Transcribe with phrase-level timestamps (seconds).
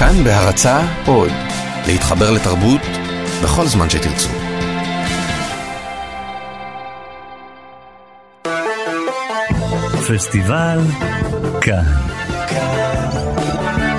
[0.00, 1.30] כאן בהרצה עוד,
[1.86, 2.80] להתחבר לתרבות
[3.42, 4.28] בכל זמן שתרצו.
[10.08, 10.78] פסטיבל
[11.60, 11.84] כאן.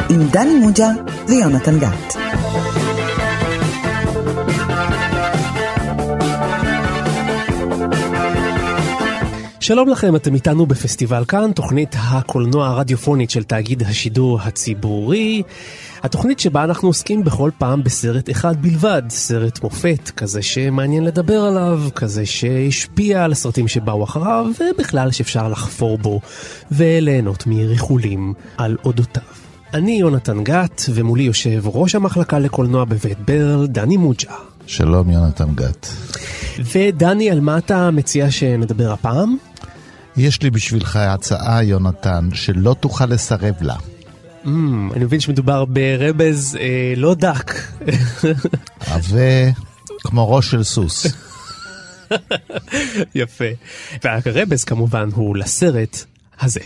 [0.10, 0.90] עם דני מוג'ה
[1.28, 2.21] ויונתן גת.
[9.62, 15.44] שלום לכם, אתם איתנו בפסטיבל כאן, תוכנית הקולנוע הרדיופונית של תאגיד השידור הציבורי.
[16.04, 21.82] התוכנית שבה אנחנו עוסקים בכל פעם בסרט אחד בלבד, סרט מופת, כזה שמעניין לדבר עליו,
[21.96, 26.22] כזה שהשפיע על הסרטים שבאו אחריו, ובכלל שאפשר לחפור בו
[26.72, 29.24] וליהנות מריחולים על אודותיו.
[29.74, 34.34] אני יונתן גת, ומולי יושב ראש המחלקה לקולנוע בבית ברל, דני מוג'ה.
[34.68, 35.88] שלום יונתן גת.
[36.76, 39.51] ודני, על מה אתה מציע שנדבר הפעם?
[40.18, 43.76] יש לי בשבילך הצעה, יונתן, שלא תוכל לסרב לה.
[44.46, 44.48] Mm,
[44.94, 47.52] אני מבין שמדובר ברבז אה, לא דק.
[48.80, 49.52] עבה
[50.00, 51.08] כמו ראש של סוס.
[53.16, 53.46] יפה.
[54.04, 56.06] והרבז כמובן הוא לסרט
[56.40, 56.60] הזה.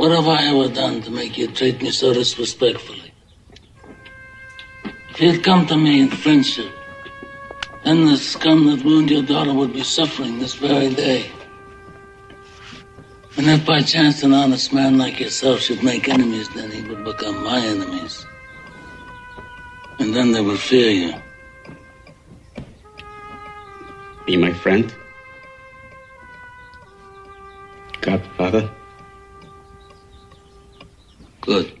[0.00, 3.09] What have I ever done to make you treat me so disrespectfully?
[5.20, 6.72] If you'd come to me in friendship,
[7.84, 11.30] And the scum that ruined your daughter would be suffering this very day.
[13.36, 17.04] And if by chance an honest man like yourself should make enemies, then he would
[17.04, 18.24] become my enemies.
[19.98, 21.14] And then they would fear you.
[24.24, 24.94] Be my friend?
[28.00, 28.70] Godfather?
[31.42, 31.79] Good.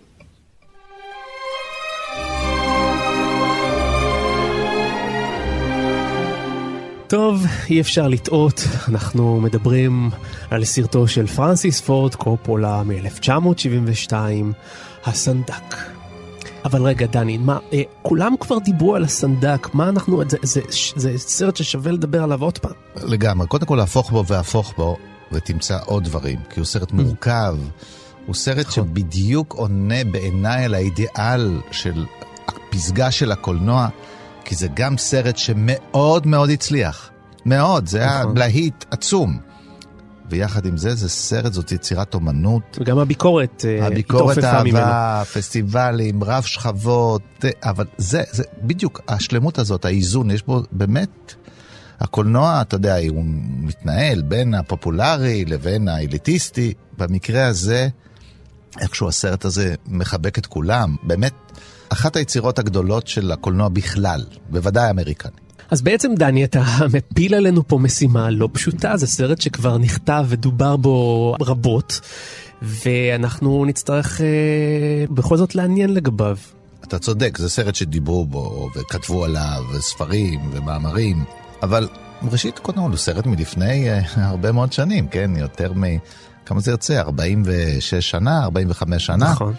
[7.10, 10.10] טוב, אי אפשר לטעות, אנחנו מדברים
[10.50, 14.12] על סרטו של פרנסיס פורד קופולה מ-1972,
[15.04, 15.76] הסנדק.
[16.64, 20.90] אבל רגע, דני, מה, אה, כולם כבר דיברו על הסנדק, מה אנחנו, זה, זה, זה,
[20.96, 22.72] זה סרט ששווה לדבר עליו עוד פעם.
[22.96, 24.96] לגמרי, קודם כל להפוך בו והפוך בו,
[25.32, 27.56] ותמצא עוד דברים, כי הוא סרט מורכב,
[28.26, 28.84] הוא סרט נכון.
[28.84, 32.04] שבדיוק עונה בעיניי על האידיאל של
[32.48, 33.88] הפסגה של הקולנוע,
[34.44, 37.10] כי זה גם סרט שמאוד מאוד הצליח.
[37.46, 38.38] מאוד, זה היה נכון.
[38.38, 39.38] להיט עצום.
[40.30, 42.78] ויחד עם זה, זה סרט, זאת יצירת אומנות.
[42.80, 44.78] וגם הביקורת אה, הביקורת התעופפה ממנו.
[44.78, 51.34] אהבה, פסטיבלים, רב שכבות, אה, אבל זה, זה בדיוק השלמות הזאת, האיזון, יש בו באמת,
[52.00, 53.24] הקולנוע, אתה יודע, הוא
[53.60, 57.88] מתנהל בין הפופולרי לבין האליטיסטי, במקרה הזה,
[58.80, 61.32] איכשהו הסרט הזה מחבק את כולם, באמת,
[61.92, 65.32] אחת היצירות הגדולות של הקולנוע בכלל, בוודאי אמריקני.
[65.70, 66.62] אז בעצם, דני, אתה
[66.94, 72.00] מפיל עלינו פה משימה לא פשוטה, זה סרט שכבר נכתב ודובר בו רבות,
[72.62, 74.26] ואנחנו נצטרך אה,
[75.10, 76.36] בכל זאת לעניין לגביו.
[76.84, 81.24] אתה צודק, זה סרט שדיברו בו וכתבו עליו, וספרים ומאמרים,
[81.62, 81.88] אבל
[82.22, 85.30] ראשית, קודם כל הוא סרט מלפני אה, הרבה מאוד שנים, כן?
[85.36, 85.84] יותר מ...
[86.46, 87.00] כמה זה יוצא?
[87.00, 89.30] 46 שנה, 45 שנה.
[89.30, 89.54] נכון.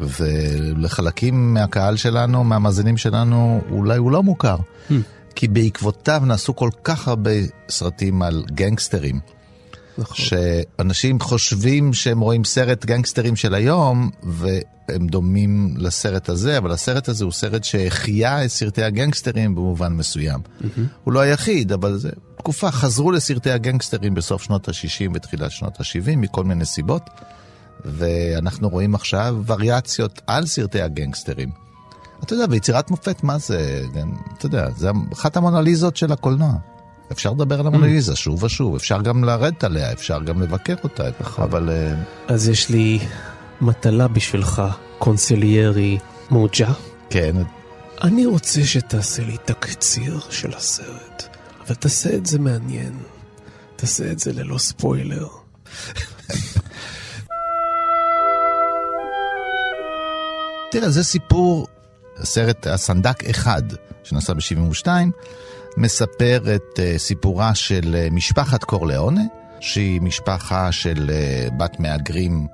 [0.00, 4.56] ולחלקים מהקהל שלנו, מהמאזינים שלנו, אולי הוא לא מוכר.
[4.56, 4.92] Hmm.
[5.34, 7.30] כי בעקבותיו נעשו כל כך הרבה
[7.68, 9.20] סרטים על גנגסטרים.
[9.98, 10.16] נכון.
[10.16, 17.24] שאנשים חושבים שהם רואים סרט גנגסטרים של היום, והם דומים לסרט הזה, אבל הסרט הזה
[17.24, 20.40] הוא סרט שהחיה את סרטי הגנגסטרים במובן מסוים.
[21.04, 26.16] הוא לא היחיד, אבל זה תקופה, חזרו לסרטי הגנגסטרים בסוף שנות ה-60 ותחילת שנות ה-70,
[26.16, 27.10] מכל מיני סיבות,
[27.86, 31.50] ואנחנו רואים עכשיו וריאציות על סרטי הגנגסטרים.
[32.22, 33.82] אתה יודע, ביצירת מופת, מה זה?
[34.38, 36.52] אתה יודע, זה אחת המונליזות של הקולנוע.
[37.12, 41.04] אפשר לדבר על המונליזה שוב ושוב, אפשר גם לרדת עליה, אפשר גם לבקר אותה,
[41.38, 41.94] אבל אה,
[42.28, 42.98] אז יש לי
[43.60, 44.62] מטלה בשבילך,
[44.98, 45.98] קונסליירי
[46.30, 46.72] מוג'ה.
[47.10, 47.36] כן,
[48.02, 51.36] אני רוצה שתעשה לי תקציר של הסרט,
[51.66, 52.92] אבל תעשה את זה מעניין.
[53.76, 55.26] תעשה את זה ללא ספוילר.
[60.78, 61.66] תראה, זה סיפור,
[62.16, 63.62] הסרט הסנדק אחד,
[64.04, 64.88] שנסע ב-72,
[65.76, 69.20] מספר את uh, סיפורה של uh, משפחת קורליאונה,
[69.60, 72.46] שהיא משפחה של uh, בת מהגרים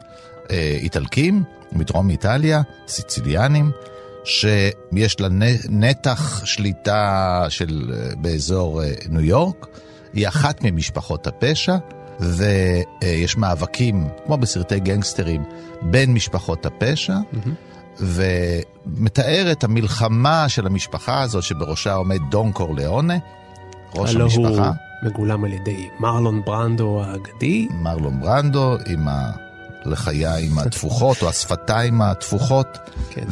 [0.51, 1.43] איטלקים
[1.73, 3.71] מדרום איטליה, סיציליאנים,
[4.25, 5.29] שיש לה
[5.69, 9.67] נתח שליטה של, באזור ניו יורק,
[10.13, 11.77] היא אחת ממשפחות הפשע,
[12.21, 15.45] ויש מאבקים, כמו בסרטי גנגסטרים,
[15.83, 17.17] בין משפחות הפשע.
[18.01, 23.15] ומתאר את המלחמה של המשפחה הזאת שבראשה עומד דון קורליאונה,
[23.95, 27.69] ראש הלא המשפחה, הוא מגולם על ידי מרלון ברנדו האגדי.
[27.71, 29.09] מרלון ברנדו, עם
[29.85, 32.79] הלחיים התפוחות, או השפתיים התפוחות,
[33.11, 33.25] כן.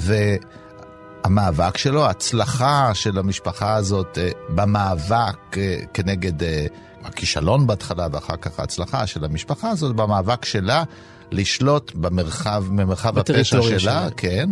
[1.25, 6.67] והמאבק שלו, ההצלחה של המשפחה הזאת אה, במאבק אה, כנגד אה,
[7.05, 10.85] הכישלון בהתחלה, ואחר כך ההצלחה של המשפחה הזאת במאבק שלה
[11.33, 14.09] לשלוט במרחב, במרחב הפשע שלה, שלה.
[14.17, 14.51] כן.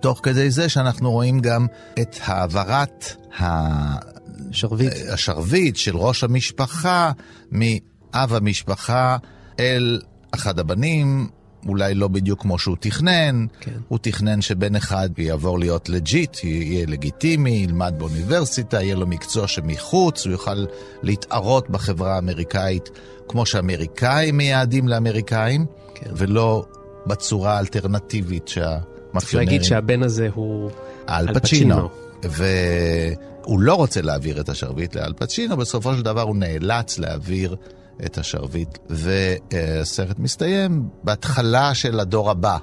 [0.00, 1.66] תוך כדי זה שאנחנו רואים גם
[2.00, 3.04] את העברת
[3.40, 4.16] ה...
[4.52, 4.92] שרביט.
[5.12, 7.12] השרביט של ראש המשפחה
[7.52, 9.16] מאב המשפחה
[9.60, 10.00] אל
[10.34, 11.28] אחד הבנים,
[11.68, 13.46] אולי לא בדיוק כמו שהוא תכנן.
[13.60, 13.72] כן.
[13.88, 20.26] הוא תכנן שבן אחד יעבור להיות legit, יהיה לגיטימי, ילמד באוניברסיטה, יהיה לו מקצוע שמחוץ,
[20.26, 20.66] הוא יוכל
[21.02, 22.90] להתערות בחברה האמריקאית
[23.28, 26.10] כמו שאמריקאים מייעדים לאמריקאים, כן.
[26.16, 26.66] ולא
[27.06, 29.48] בצורה האלטרנטיבית צריך שהמאפיונרים...
[29.48, 30.70] להגיד שהבן הזה הוא...
[31.08, 31.88] אל פצ'ינו.
[32.22, 37.56] והוא לא רוצה להעביר את השרביט לאל פצ'ינו, בסופו של דבר הוא נאלץ להעביר
[38.04, 38.78] את השרביט.
[38.90, 42.58] והסרט מסתיים בהתחלה של הדור הבא,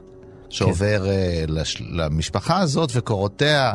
[0.49, 3.73] שעובר אה, לש- למשפחה הזאת וקורותיה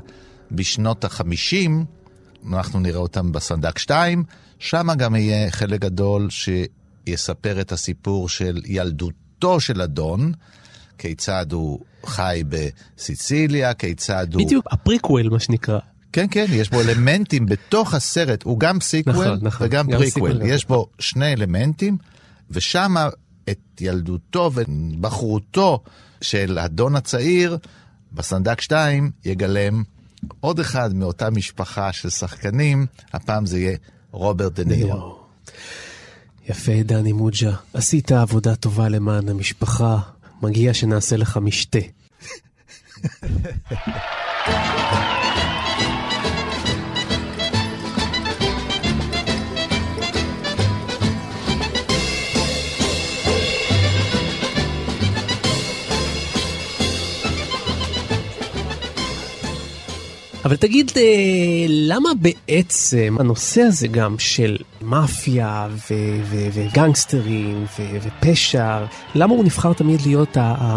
[0.50, 1.84] בשנות החמישים.
[2.52, 4.24] אנחנו נראה אותם בסנדק 2,
[4.58, 10.32] שם גם יהיה חלק גדול שיספר את הסיפור של ילדותו של הדון,
[10.98, 14.44] כיצד הוא חי בסיציליה, כיצד הוא...
[14.44, 15.78] בדיוק, הפריקוול מה שנקרא.
[16.12, 20.32] כן, כן, יש בו אלמנטים בתוך הסרט, הוא גם sequel נכון, נכון, וגם גם prequel.
[20.32, 21.96] sequel, יש בו שני אלמנטים,
[22.50, 22.94] ושם
[23.50, 25.82] את ילדותו ובחרותו
[26.20, 27.58] של הדון הצעיר,
[28.12, 29.82] בסנדק 2 יגלם
[30.40, 33.76] עוד אחד מאותה משפחה של שחקנים, הפעם זה יהיה
[34.10, 35.18] רוברט דה נירו.
[36.48, 37.52] יפה, דני מוג'ה.
[37.74, 39.98] עשית עבודה טובה למען המשפחה.
[40.42, 41.78] מגיע שנעשה לך משתה.
[60.48, 61.02] אבל תגיד, אה,
[61.68, 65.68] למה בעצם הנושא הזה גם של מאפיה
[66.30, 67.66] וגנגסטרים
[68.02, 68.84] ופשע,
[69.14, 70.36] למה הוא נבחר תמיד להיות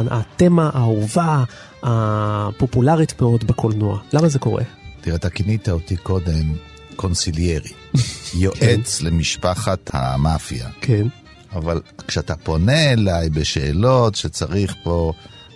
[0.09, 1.43] התמה האהובה,
[1.83, 3.99] הפופולרית מאוד בקולנוע?
[4.13, 4.63] למה זה קורה?
[5.01, 6.53] תראה, אתה כינית אותי קודם
[6.95, 7.71] קונסיליירי,
[8.43, 10.69] יועץ למשפחת המאפיה.
[10.81, 11.07] כן.
[11.53, 15.13] אבל כשאתה פונה אליי בשאלות שצריך פה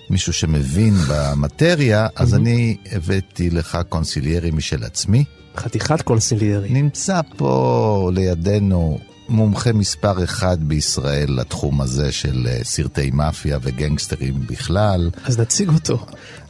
[0.09, 5.23] מישהו שמבין במטריה, אז אני הבאתי לך consigliere משל עצמי.
[5.57, 6.69] חתיכת consigliere.
[6.69, 8.99] נמצא פה לידינו
[9.29, 15.09] מומחה מספר אחד בישראל לתחום הזה של אה, סרטי מאפיה וגנגסטרים בכלל.
[15.25, 16.05] אז נציג אותו.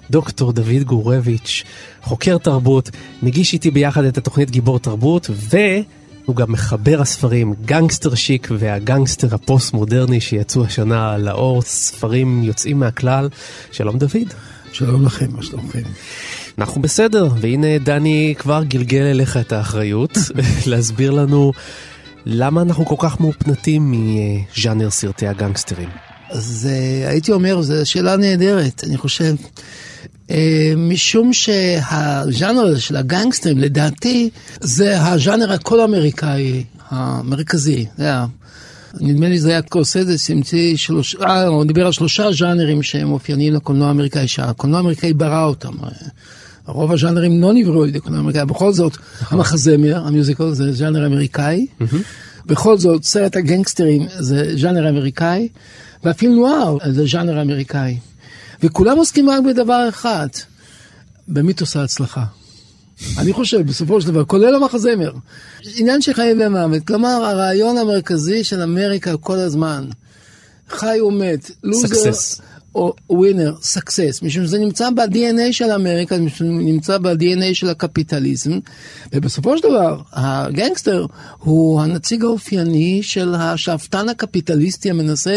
[0.10, 1.64] דוקטור דוד גורביץ',
[2.02, 2.90] חוקר תרבות,
[3.22, 5.30] מגיש איתי ביחד את התוכנית גיבור תרבות,
[6.26, 13.30] והוא גם מחבר הספרים גנגסטר שיק והגנגסטר הפוסט-מודרני שיצאו השנה לאור, ספרים יוצאים מהכלל.
[13.72, 14.34] שלום דוד.
[14.72, 15.84] שלום לכם, מה שלומכם?
[16.58, 20.18] אנחנו בסדר, והנה דני כבר גלגל אליך את האחריות
[20.70, 21.52] להסביר לנו
[22.26, 25.90] למה אנחנו כל כך מאופנתים מז'אנר סרטי הגנגסטרים.
[26.30, 29.36] אז uh, הייתי אומר, זו שאלה נהדרת, אני חושב.
[30.28, 30.32] Uh,
[30.78, 34.30] משום שהז'אנר של הגנגסטרים, לדעתי,
[34.62, 37.86] זה הז'אנר הכל אמריקאי המרכזי.
[37.98, 38.26] זה היה,
[39.00, 41.16] נדמה לי זה היה קורסדס שהמציא שלוש...
[41.16, 45.74] אה, הוא דיבר על שלושה ז'אנרים שהם אופייניים לקולנוע האמריקאי, שהקולנוע האמריקאי ברא אותם.
[46.68, 48.98] רוב הז'אנרים לא נבראו על ידי קולנוע אמריקאי, בכל זאת,
[49.30, 51.68] המחזמר, המיוזיקל, זה ז'אנר אמריקאי.
[52.46, 55.48] בכל זאת, סרט הגנגסטרים זה ז'אנר אמריקאי,
[56.04, 57.98] ואפילו נוער זה ז'אנר אמריקאי.
[58.66, 60.28] וכולם עוסקים רק בדבר אחד,
[61.28, 62.24] במיתוס ההצלחה.
[63.18, 65.12] אני חושב, בסופו של דבר, כולל המחזמר.
[65.76, 66.84] עניין של חיים ומוות.
[66.88, 69.86] כלומר, הרעיון המרכזי של אמריקה כל הזמן,
[70.70, 72.12] חי או מת, loser.
[73.10, 78.60] winner, success, משום שזה נמצא ב-DNA של אמריקה, משום נמצא ב-DNA של הקפיטליזם,
[79.14, 81.06] ובסופו של דבר, הגנגסטר
[81.40, 85.34] הוא הנציג האופייני של השאפתן הקפיטליסטי המנסה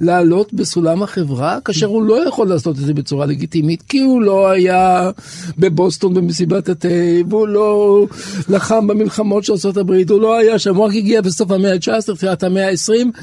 [0.00, 4.50] לעלות בסולם החברה, כאשר הוא לא יכול לעשות את זה בצורה לגיטימית, כי הוא לא
[4.50, 5.10] היה
[5.58, 6.88] בבוסטון במסיבת התה,
[7.28, 8.06] והוא לא
[8.48, 12.42] לחם במלחמות של ארה"ב, הוא לא היה שם, הוא רק הגיע בסוף המאה ה-19, תחילת
[12.42, 13.18] המאה ה-20.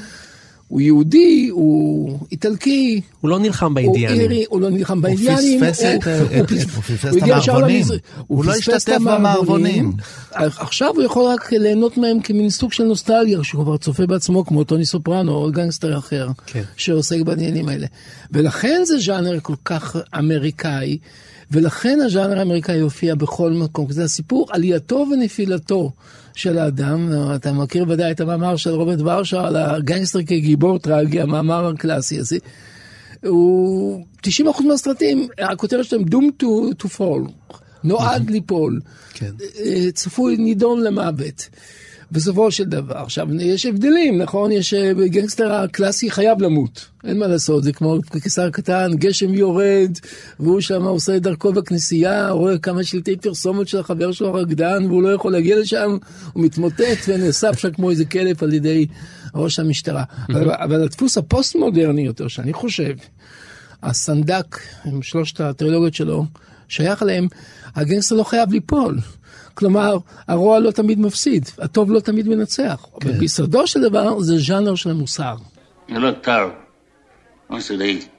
[0.69, 4.21] הוא יהודי, הוא איטלקי, הוא לא נלחם הוא באינדיאנים.
[4.21, 5.63] אירי, הוא לא נלחם הוא באינדיאנים.
[5.63, 7.83] את- הוא הוא פספס הוא את המערבונים.
[8.27, 9.93] הוא לא השתתף במערבונים.
[10.31, 14.63] עכשיו הוא יכול רק ליהנות מהם כמין סוג של נוסטלגיה, שהוא כבר צופה בעצמו כמו
[14.63, 16.61] טוני סופרנו או גנגסטר אחר, כן.
[16.77, 17.87] שעוסק בעניינים האלה.
[18.31, 20.97] ולכן זה ז'אנר כל כך אמריקאי.
[21.51, 25.91] ולכן הז'אנר האמריקאי יופיע בכל מקום, זה הסיפור עלייתו ונפילתו
[26.35, 27.09] של האדם.
[27.35, 32.37] אתה מכיר ודאי את המאמר של רוברט ורשה על הגנגסטר כגיבור טרגי, המאמר הקלאסי הזה.
[33.25, 34.29] הוא 90%
[34.67, 37.31] מהסרטים, הכותרת שלהם Doom to, to fall,
[37.83, 38.79] נועד ליפול,
[39.13, 39.31] כן.
[39.59, 41.49] אה, צפוי נידון למוות.
[42.11, 44.51] בסופו של דבר, עכשיו יש הבדלים, נכון?
[44.51, 49.91] יש אה, גנגסטר הקלאסי חייב למות, אין מה לעשות, זה כמו קיסר קטן, גשם יורד,
[50.39, 55.03] והוא שם עושה את דרכו בכנסייה, רואה כמה שלטי פרסומת של החבר שלו הרקדן, והוא
[55.03, 55.97] לא יכול להגיע לשם,
[56.33, 58.87] הוא מתמוטט ונאסף שם כמו איזה כלב על ידי
[59.35, 60.03] ראש המשטרה.
[60.29, 62.93] אבל, אבל הדפוס הפוסט-מודרני יותר, שאני חושב,
[63.83, 66.25] הסנדק, עם שלושת הטרילוגיות שלו,
[66.67, 67.27] שייך להם,
[67.75, 68.99] הגנגסטר לא חייב ליפול.
[69.59, 69.97] כלומר,
[70.27, 72.85] הרוע לא תמיד מפסיד, הטוב לא תמיד מנצח.
[73.01, 75.35] אבל ביסודו של דבר זה ז'אנר של המוסר.
[75.89, 76.55] You look terrible.
[77.49, 78.09] I want you to eat.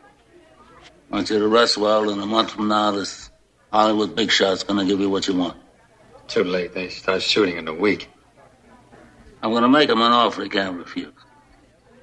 [1.11, 3.31] I want you to rest well, and a month from now, this
[3.73, 5.57] Hollywood big shot's gonna give you what you want.
[6.35, 6.71] Too late.
[6.75, 8.03] They start shooting in a week.
[9.43, 11.20] I'm gonna make him an offer he can't refuse.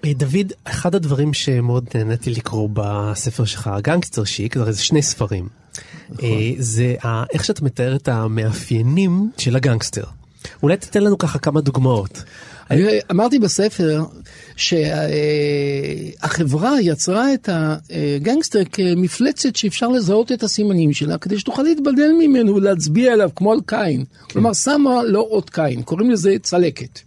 [0.06, 5.48] אה, דוד, אחד הדברים שמאוד נהניתי לקרוא בספר שלך, גנגסטר שיק, הרי זה שני ספרים.
[6.24, 6.96] אה, זה
[7.34, 10.04] איך שאתה מתאר את המאפיינים של הגנגסטר.
[10.64, 12.24] אולי תיתן לנו ככה כמה דוגמאות.
[12.72, 14.04] אני אמרתי בספר
[14.56, 23.14] שהחברה יצרה את הגנגסטר כמפלצת שאפשר לזהות את הסימנים שלה כדי שתוכל להתבדל ממנו ולהצביע
[23.14, 24.04] עליו כמו על קין.
[24.32, 27.00] כלומר שמה לו אות קין, קוראים לזה צלקת.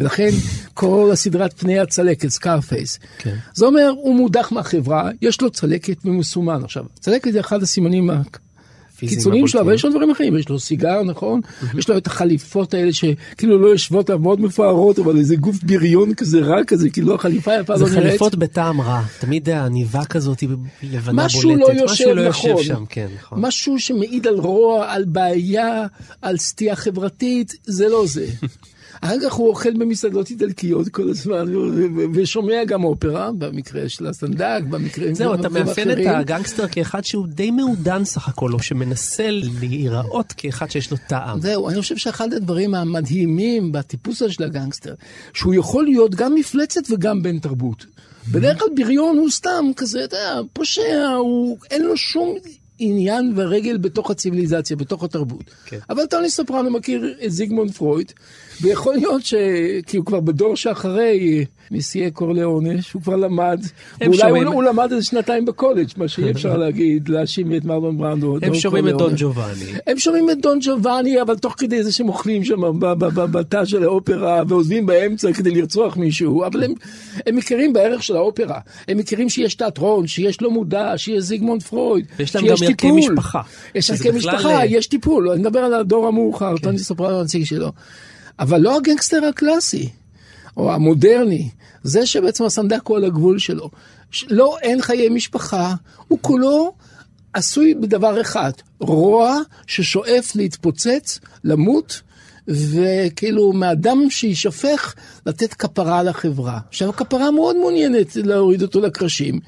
[0.00, 0.30] ולכן
[0.74, 2.98] קוראים לסדרת פני הצלקת, Scarface.
[3.18, 3.36] כן.
[3.54, 6.64] זה אומר, הוא מודח מהחברה, יש לו צלקת ומסומן.
[6.64, 8.10] עכשיו, צלקת זה אחד הסימנים
[9.02, 11.40] הקיצוניים שלו, אבל יש לו דברים אחרים, יש לו סיגר, נכון?
[11.78, 16.40] יש לו את החליפות האלה שכאילו לא יושבות, מאוד מפוארות, אבל איזה גוף בריון כזה
[16.40, 18.06] רע כזה, כאילו החליפה יפה זה לא נראית.
[18.06, 20.48] חליפות בטעם רע, תמיד העניבה כזאת היא
[20.82, 23.40] לבנה משהו בולטת, לא יושב משהו לא נכון, יושב שם, כן, נכון.
[23.40, 25.86] משהו שמעיד על רוע, על בעיה,
[26.22, 28.26] על סטייה חברתית, זה לא זה.
[29.00, 31.52] אחר כך הוא אוכל במסעדות איטלקיות כל הזמן,
[32.14, 35.14] ושומע גם אופרה, במקרה של הסנדק, במקרה...
[35.14, 35.96] זהו, אתה מאפיין את.
[36.06, 41.40] הגנגסטר כאחד שהוא די מעודן סך הכל, או שמנסה להיראות כאחד שיש לו טעם.
[41.40, 44.94] זהו, אני חושב שאחד הדברים המדהימים בטיפוס של הגנגסטר,
[45.32, 47.86] שהוא יכול להיות גם מפלצת וגם בן תרבות.
[48.32, 52.36] בדרך כלל בריון הוא סתם כזה, אתה יודע, פושע, הוא, אין לו שום
[52.78, 55.44] עניין ורגל בתוך הציוויליזציה, בתוך התרבות.
[55.66, 55.78] כן.
[55.90, 58.12] אבל טוני סופרנו מכיר את זיגמונד פרויד,
[58.60, 59.34] ויכול להיות ש...
[59.86, 63.60] כי הוא כבר בדור שאחרי נשיאי קורליאונה, שהוא כבר למד,
[64.00, 68.38] ואולי הוא, הוא למד איזה שנתיים בקולג', מה שאי אפשר להגיד, להאשים את מרלון ברנדו.
[68.42, 69.12] הם שומעים את דון.
[69.16, 69.64] ג'ובאני.
[69.86, 72.80] הם שומעים את דון ג'ובאני, אבל תוך כדי זה שהם אוכלים שם
[73.12, 76.74] בתא של האופרה ועוזבים באמצע כדי לרצוח מישהו, אבל הם,
[77.26, 78.58] הם מכירים בערך של האופרה.
[78.88, 82.74] הם מכירים שיש תיאטרון, שיש לא מודע, שיש זיגמונד פרויד, ויש להם שיש גם ערכי
[82.74, 82.98] טיפול.
[82.98, 83.40] משפחה,
[83.74, 85.30] יש ערכי משפחה, אה, יש טיפול.
[85.30, 87.72] אני מדבר על הדור המאוחר, טוני סופרנו הנציג שלו.
[88.38, 89.88] אבל לא הגנגסטר הקלאסי,
[90.56, 91.50] או המודרני,
[91.82, 93.70] זה שבעצם הסנדק הוא על הגבול שלו.
[94.28, 95.74] לא, אין חיי משפחה,
[96.08, 96.72] הוא כולו
[97.32, 98.50] עשוי בדבר אחד,
[98.80, 102.00] רוע ששואף להתפוצץ, למות,
[102.48, 104.94] וכאילו מאדם שיישפך
[105.26, 106.58] לתת כפרה לחברה.
[106.68, 109.40] עכשיו הכפרה מאוד מעוניינת להוריד אותו לקרשים.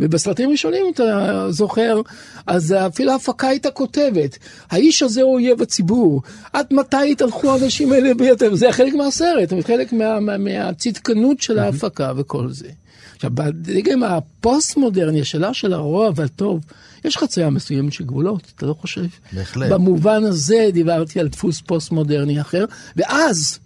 [0.00, 2.00] ובסרטים ראשונים, אתה זוכר,
[2.46, 4.38] אז אפילו ההפקה הייתה כותבת,
[4.70, 6.22] האיש הזה הוא אויב הציבור,
[6.52, 8.54] עד מתי יתהלכו האנשים האלה ביותר?
[8.54, 12.68] זה חלק מהסרט, חלק מה, מה, מהצדקנות של ההפקה וכל זה.
[13.16, 16.64] עכשיו, בדגם הפוסט-מודרני, השאלה של הרוע והטוב,
[17.04, 19.04] יש חצייה מסוימת של גבולות, אתה לא חושב?
[19.32, 19.72] בהחלט.
[19.72, 22.64] במובן הזה דיברתי על דפוס פוסט-מודרני אחר,
[22.96, 23.58] ואז...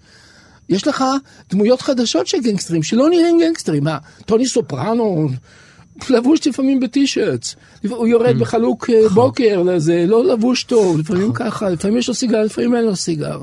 [0.68, 1.04] יש לך
[1.50, 3.84] דמויות חדשות של גנגסטרים שלא נראים גנגסטרים.
[3.84, 5.28] מה, טוני סופרנו
[6.10, 7.56] לבוש לפעמים ב T-shirts,
[7.88, 12.42] הוא יורד בחלוק אה, בוקר לזה, לא לבוש טוב, לפעמים ככה, לפעמים יש לו סיגר,
[12.42, 13.38] לפעמים אין לו סיגר.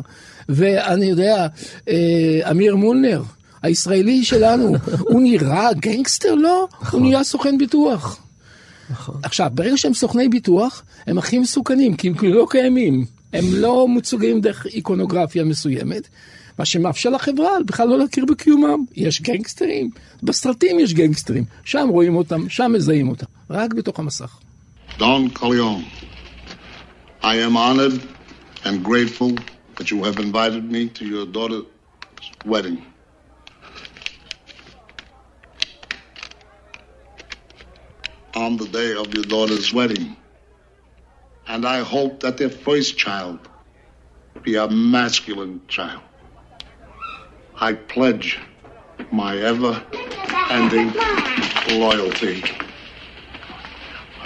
[0.50, 1.48] ואני יודע,
[1.90, 3.24] אה, אמיר מולנר,
[3.64, 4.76] הישראלי שלנו,
[5.10, 6.36] הוא נראה גנגסטר?
[6.36, 8.20] לא, הוא נהיה סוכן ביטוח.
[9.24, 13.06] עכשיו, ברגע שהם סוכני ביטוח, הם הכי מסוכנים, כי הם לא קיימים.
[13.34, 16.08] הם לא מוצגים דרך איקונוגרפיה מסוימת,
[16.59, 18.85] מה שמאפשר לחברה בכלל לא להכיר בקיומם.
[18.95, 19.91] יש גנגסטרים,
[20.23, 24.39] בסרטים יש גנגסטרים, שם רואים אותם, שם מזהים אותם, רק בתוך המסך.
[24.99, 25.85] Don Corleone,
[27.23, 28.01] I am honored
[28.65, 29.33] and grateful
[29.77, 31.65] that you have invited me to your daughter's
[32.45, 32.79] wedding.
[38.35, 40.17] On the day of your daughter's wedding.
[41.47, 43.39] And I hope that their first child
[44.43, 46.03] be a masculine child.
[47.60, 48.40] I pledge
[49.12, 49.74] my ever
[50.52, 50.94] ending
[51.84, 52.44] loyalty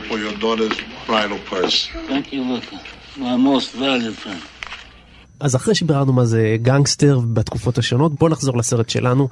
[0.08, 1.88] for your daughter's bridal purse.
[2.08, 2.78] Thank you, Luca.
[3.18, 4.42] My most valued friend.
[5.40, 9.30] אז אחרי שביררנו מה זה גנגסטר בתקופות השונות, בואו נחזור לסרט שלנו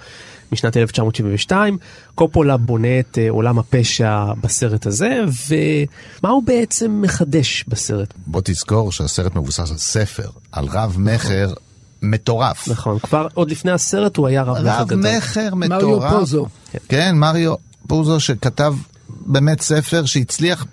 [0.51, 1.77] משנת 1972.
[2.15, 8.13] קופולה בונה את אה, עולם הפשע בסרט הזה, ומה הוא בעצם מחדש בסרט?
[8.27, 11.53] בוא תזכור שהסרט מבוסס על ספר, על רב מכר
[12.01, 12.68] מטורף.
[12.68, 15.18] נכון, כבר עוד לפני הסרט הוא היה רב מכר רב גדול.
[15.18, 16.12] מכר מריו מטורף.
[16.13, 16.46] פוזו.
[16.89, 17.53] כן, מריו
[17.88, 18.74] פוזו שכתב
[19.10, 20.65] באמת ספר שהצליח,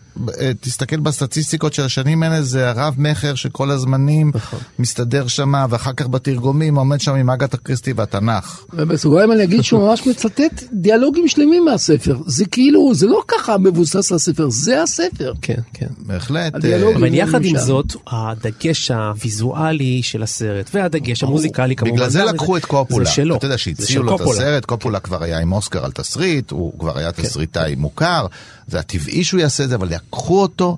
[0.61, 4.59] תסתכל בסטטיסטיקות של השנים האלה, זה הרב מכר שכל הזמנים נכון.
[4.79, 8.65] מסתדר שם, ואחר כך בתרגומים עומד שם עם אגת הקריסטי והתנ"ך.
[8.73, 12.17] ובסוגריים אני אגיד שהוא ממש מצטט דיאלוגים שלמים מהספר.
[12.27, 15.33] זה כאילו, זה לא ככה מבוסס על הספר, זה הספר.
[15.43, 15.87] כן, כן.
[15.99, 16.65] בהחלט.
[16.65, 17.57] אה, אבל יחד עם.
[17.59, 21.97] זאת, הדגש הוויזואלי של הסרט, והדגש המוזיקלי כמובן.
[21.97, 23.05] בגלל זה לקחו את קופולה.
[23.05, 23.37] זה שלו.
[23.37, 24.21] אתה יודע שהציעו לו את.
[24.21, 27.23] הסרט, קופולה כבר היה עם אוסקר על תסריט, הוא כבר היה כן.
[27.23, 28.27] תסריטאי מוכר,
[28.69, 30.77] זה הטבעי שהוא יעשה את זה, אבל לקחו אותו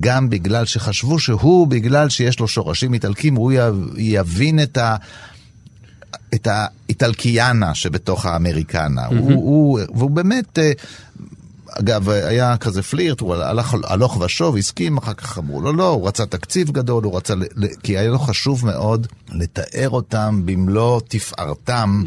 [0.00, 3.52] גם בגלל שחשבו שהוא, בגלל שיש לו שורשים איטלקים, הוא
[3.96, 4.96] יבין את ה...
[6.34, 9.06] את האיטלקיאנה שבתוך האמריקנה.
[9.06, 10.72] הוא, הוא, והוא באמת, אה,
[11.70, 16.08] אגב, היה כזה פלירט, הוא הלך הלוך ושוב, הסכים, אחר כך אמרו לו לא, הוא
[16.08, 17.34] רצה תקציב גדול, הוא רצה,
[17.82, 22.02] כי היה לו חשוב מאוד לתאר אותם במלוא תפארתם,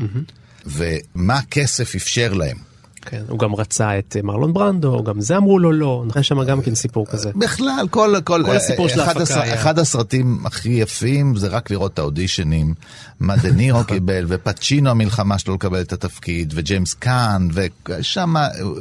[0.66, 2.58] ומה הכסף אפשר להם.
[3.06, 6.44] כן, הוא גם רצה את אה, מרלון ברנדו, גם זה אמרו לו לא, היה שם
[6.44, 7.32] גם כן סיפור כזה.
[7.36, 11.48] בכלל, כל, כל, כל הסיפור של אחד, ההפקה הסר, היה- אחד הסרטים הכי יפים זה
[11.48, 12.74] רק לראות את האודישנים,
[13.20, 18.78] מה דה נירו קיבל, ופצ'ינו המלחמה שלו לקבל את התפקיד, וג'יימס קאן, ושם הוא,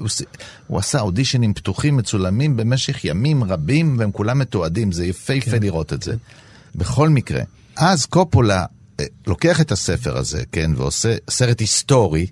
[0.67, 5.63] הוא עשה אודישנים פתוחים, מצולמים במשך ימים רבים, והם כולם מתועדים, זה יפהפה כן.
[5.63, 6.15] לראות את זה.
[6.75, 7.41] בכל מקרה,
[7.77, 8.65] אז קופולה
[9.01, 12.27] אה, לוקח את הספר הזה, כן, ועושה סרט היסטורי,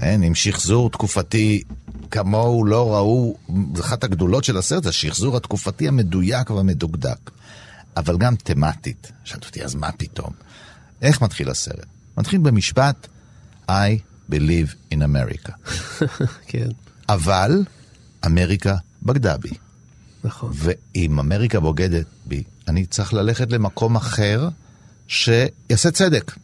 [0.00, 1.62] כן, עם שחזור תקופתי
[2.10, 3.36] כמוהו לא ראו,
[3.80, 7.30] אחת הגדולות של הסרט, השחזור התקופתי המדויק והמדוקדק,
[7.96, 9.12] אבל גם תמטית.
[9.24, 10.32] שאלת אותי, אז מה פתאום?
[11.02, 11.86] איך מתחיל הסרט?
[12.18, 13.06] מתחיל במשפט,
[13.68, 13.98] I
[14.30, 15.52] believe in America.
[16.48, 16.68] כן,
[17.08, 17.62] אבל
[18.26, 19.50] אמריקה בגדה בי.
[20.24, 20.52] נכון.
[20.54, 24.48] ואם אמריקה בוגדת בי, אני צריך ללכת למקום אחר
[25.08, 26.34] שיעשה צדק.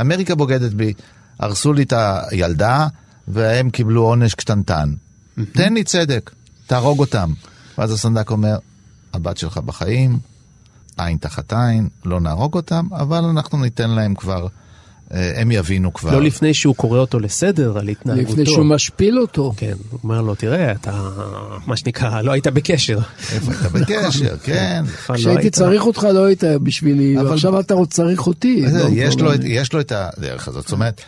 [0.00, 0.92] אמריקה בוגדת בי,
[1.38, 1.92] הרסו לי את
[2.30, 2.86] הילדה,
[3.28, 4.92] והם קיבלו עונש קטנטן.
[5.52, 6.30] תן לי צדק,
[6.66, 7.32] תהרוג אותם.
[7.78, 8.58] ואז הסנדק אומר,
[9.14, 10.18] הבת שלך בחיים,
[10.98, 14.46] עין תחת עין, לא נהרוג אותם, אבל אנחנו ניתן להם כבר,
[15.14, 16.12] אה, הם יבינו כבר.
[16.12, 18.32] לא לפני שהוא קורא אותו לסדר על התנהגותו.
[18.32, 19.52] לפני שהוא משפיל אותו.
[19.56, 21.02] כן, הוא אומר לו, תראה, אתה,
[21.66, 22.98] מה שנקרא, לא היית בקשר.
[23.32, 24.84] איפה אתה בקשר, כן.
[25.08, 25.54] לא כשהייתי היית.
[25.54, 28.62] צריך אותך לא היית בשבילי, אבל- ועכשיו אתה עוד צריך אותי.
[28.72, 29.34] לא, יש, לו.
[29.34, 31.00] את, יש לו את הדרך הזאת, זאת אומרת,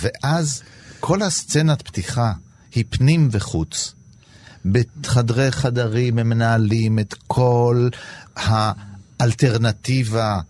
[0.00, 0.62] ואז
[1.00, 2.32] כל הסצנת פתיחה
[2.74, 3.94] היא פנים וחוץ.
[4.64, 7.88] בחדרי חדרים הם מנהלים את כל
[8.36, 10.40] האלטרנטיבה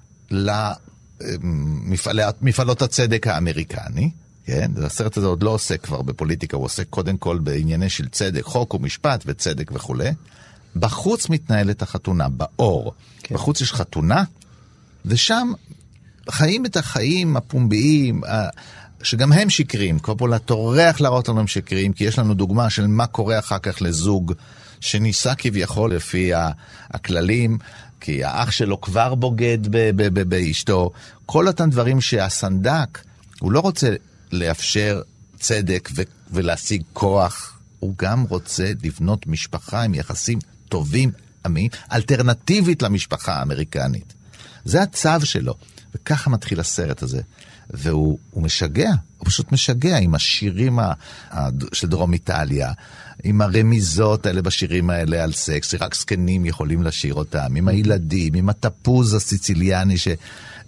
[2.01, 4.11] למפעלות הצדק האמריקני.
[4.47, 8.43] כן, הסרט הזה עוד לא עוסק כבר בפוליטיקה, הוא עוסק קודם כל בענייני של צדק,
[8.43, 10.11] חוק ומשפט וצדק וכולי.
[10.77, 12.95] בחוץ מתנהלת החתונה, באור.
[13.19, 13.35] כן.
[13.35, 14.25] בחוץ יש חתונה,
[15.05, 15.53] ושם
[16.31, 18.21] חיים את החיים הפומביים,
[19.05, 19.99] שגם הם שקריים.
[19.99, 23.83] קופולה טורח להראות לנו הם שקריים, כי יש לנו דוגמה של מה קורה אחר כך
[23.83, 24.33] לזוג
[24.81, 26.33] שניסה כביכול לפי
[26.91, 27.59] הכללים,
[28.01, 29.59] כי האח שלו כבר בוגד
[30.29, 30.91] באשתו.
[31.27, 32.99] כל אותם דברים שהסנדק,
[33.41, 33.95] הוא לא רוצה
[34.33, 35.03] לאפשר
[35.39, 35.91] צדק
[36.31, 40.39] ולהשיג כוח, הוא גם רוצה לבנות משפחה עם יחסים
[40.69, 41.11] טובים,
[41.47, 44.15] אמינים, אלטרנטיבית למשפחה האמריקנית.
[44.65, 45.55] זה הצו שלו,
[45.95, 47.21] וככה מתחיל הסרט הזה.
[47.75, 50.79] והוא הוא משגע, הוא פשוט משגע עם השירים
[51.73, 52.73] של דרום איטליה,
[53.25, 58.49] עם הרמיזות האלה בשירים האלה על סקס, שרק זקנים יכולים לשיר אותם, עם הילדים, עם
[58.49, 60.09] התפוז הסיציליאני, ש...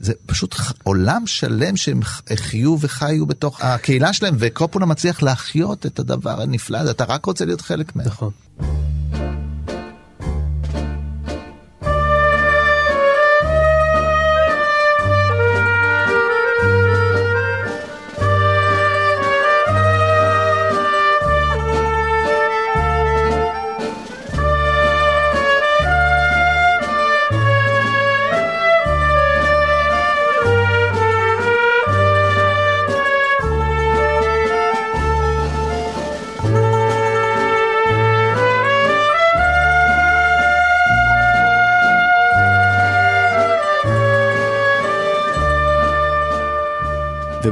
[0.00, 5.98] זה פשוט עולם שלם שהם ח- חיו וחיו בתוך הקהילה שלהם, וקופולה מצליח להחיות את
[5.98, 8.06] הדבר הנפלא הזה, אתה רק רוצה להיות חלק מהם.
[8.06, 8.30] נכון.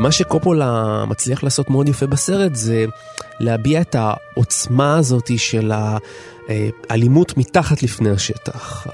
[0.05, 2.85] ומה שקופולה מצליח לעשות מאוד יפה בסרט זה
[3.41, 8.87] להביע את העוצמה הזאת של האלימות מתחת לפני השטח.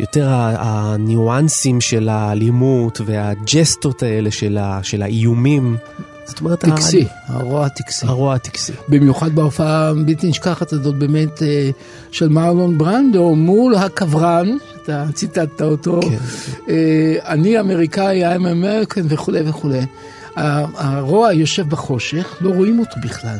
[0.00, 5.76] יותר הניואנסים של האלימות והג'סטות האלה של, ה, של האיומים.
[6.24, 8.06] זאת אומרת, טקסי, הרוע הטקסי.
[8.06, 8.72] הרוע הטקסי.
[8.88, 11.70] במיוחד בהופעה הבלתי נשכחת הזאת באמת אה,
[12.10, 14.48] של מרלון ברנדו מול הקברן,
[14.82, 16.72] אתה ציטטת אותו, כן, כן.
[17.26, 19.80] אני אמריקאי, I'm American וכולי וכולי.
[20.36, 23.36] הרוע יושב בחושך, לא רואים אותו בכלל.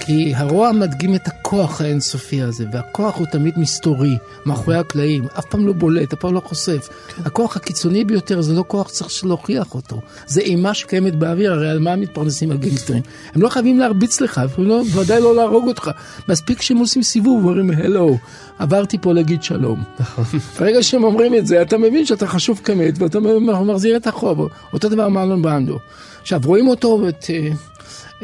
[0.00, 5.66] כי הרוע מדגים את הכוח האינסופי הזה, והכוח הוא תמיד מסתורי, מאחורי הקלעים, אף פעם
[5.66, 6.88] לא בולט, אף פעם לא חושף.
[7.16, 7.22] כן.
[7.24, 10.00] הכוח הקיצוני ביותר זה לא כוח שצריך להוכיח אותו.
[10.26, 13.02] זה אימה שקיימת באוויר, הרי על מה מתפרנסים הגינגסטרים?
[13.34, 15.90] הם לא חייבים להרביץ לך, לא, ודאי לא להרוג אותך.
[16.28, 18.18] מספיק שהם עושים סיבוב ואומרים, הלו,
[18.58, 19.82] עברתי פה להגיד שלום.
[20.00, 20.24] נכון.
[20.60, 23.20] ברגע שהם אומרים את זה, אתה מבין שאתה חשוב כמת, ואתה
[23.66, 24.48] מחזיר את החוב.
[24.72, 25.78] אותו דבר מרלון ברנדו.
[26.22, 27.48] עכשיו, רואים אותו, את, אה,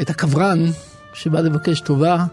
[0.01, 0.65] את הקברן,
[1.13, 2.25] שבא לבקש טובה,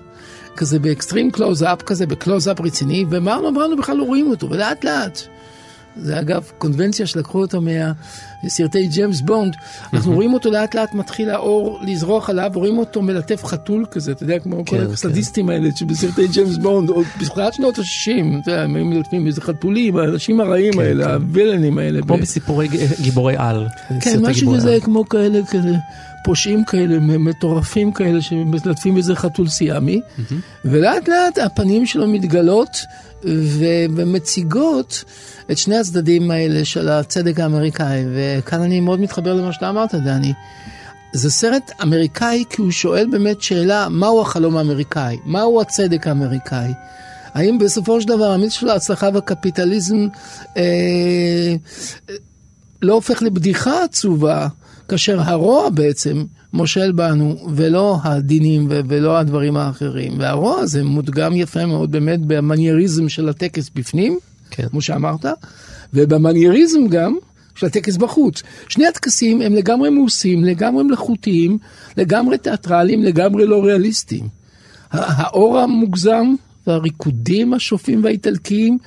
[0.55, 5.21] כזה ב extreme close-up כזה, בקלוז-אפ רציני, ומרלון ברנדו בכלל לא רואים אותו, ולאט לאט.
[5.97, 7.61] זה אגב קונבנציה שלקחו אותו
[8.43, 9.55] מסרטי ג'יימס בונד,
[9.93, 14.23] אנחנו רואים אותו לאט לאט מתחיל האור לזרוח עליו, רואים אותו מלטף חתול כזה, אתה
[14.23, 15.53] יודע, כמו כל כן, הסדיסטים כן.
[15.53, 19.97] האלה שבסרטי ג'יימס בונד, עוד בתחילת שנות ה-60, אתה יודע, הם היו מלטפים איזה חתולים,
[19.97, 22.01] האנשים הרעים כן, האלה, הווילנים האלה.
[22.01, 22.67] כמו בסיפורי
[23.01, 23.67] גיבורי על.
[23.99, 25.75] כן, משהו כזה, כמו כאלה, כזה.
[26.25, 30.01] פושעים כאלה, מטורפים כאלה, שמלטפים איזה חתול סיאמי,
[30.65, 32.77] ולאט לאט הפנים שלו מתגלות
[33.95, 35.03] ומציגות
[35.51, 40.33] את שני הצדדים האלה של הצדק האמריקאי, וכאן אני מאוד מתחבר למה שאתה אמרת, דני.
[41.13, 45.17] זה סרט אמריקאי כי הוא שואל באמת שאלה, מהו החלום האמריקאי?
[45.25, 46.71] מהו הצדק האמריקאי?
[47.33, 50.07] האם בסופו של דבר המיץ של ההצלחה והקפיטליזם
[50.57, 51.55] אה,
[52.81, 54.47] לא הופך לבדיחה עצובה,
[54.87, 60.19] כאשר הרוע בעצם מושל בנו, ולא הדינים ולא הדברים האחרים.
[60.19, 64.19] והרוע הזה מודגם יפה מאוד באמת במנייריזם של הטקס בפנים,
[64.51, 64.69] כן.
[64.69, 65.25] כמו שאמרת,
[65.93, 67.15] ובמנייריזם גם
[67.55, 68.43] של הטקס בחוץ.
[68.69, 71.57] שני הטקסים הם לגמרי מעושים, לגמרי מלאכותיים,
[71.97, 74.27] לגמרי תיאטרליים, לגמרי לא ריאליסטיים.
[74.91, 76.25] האור המוגזם
[76.67, 78.77] והריקודים השופים והאיטלקיים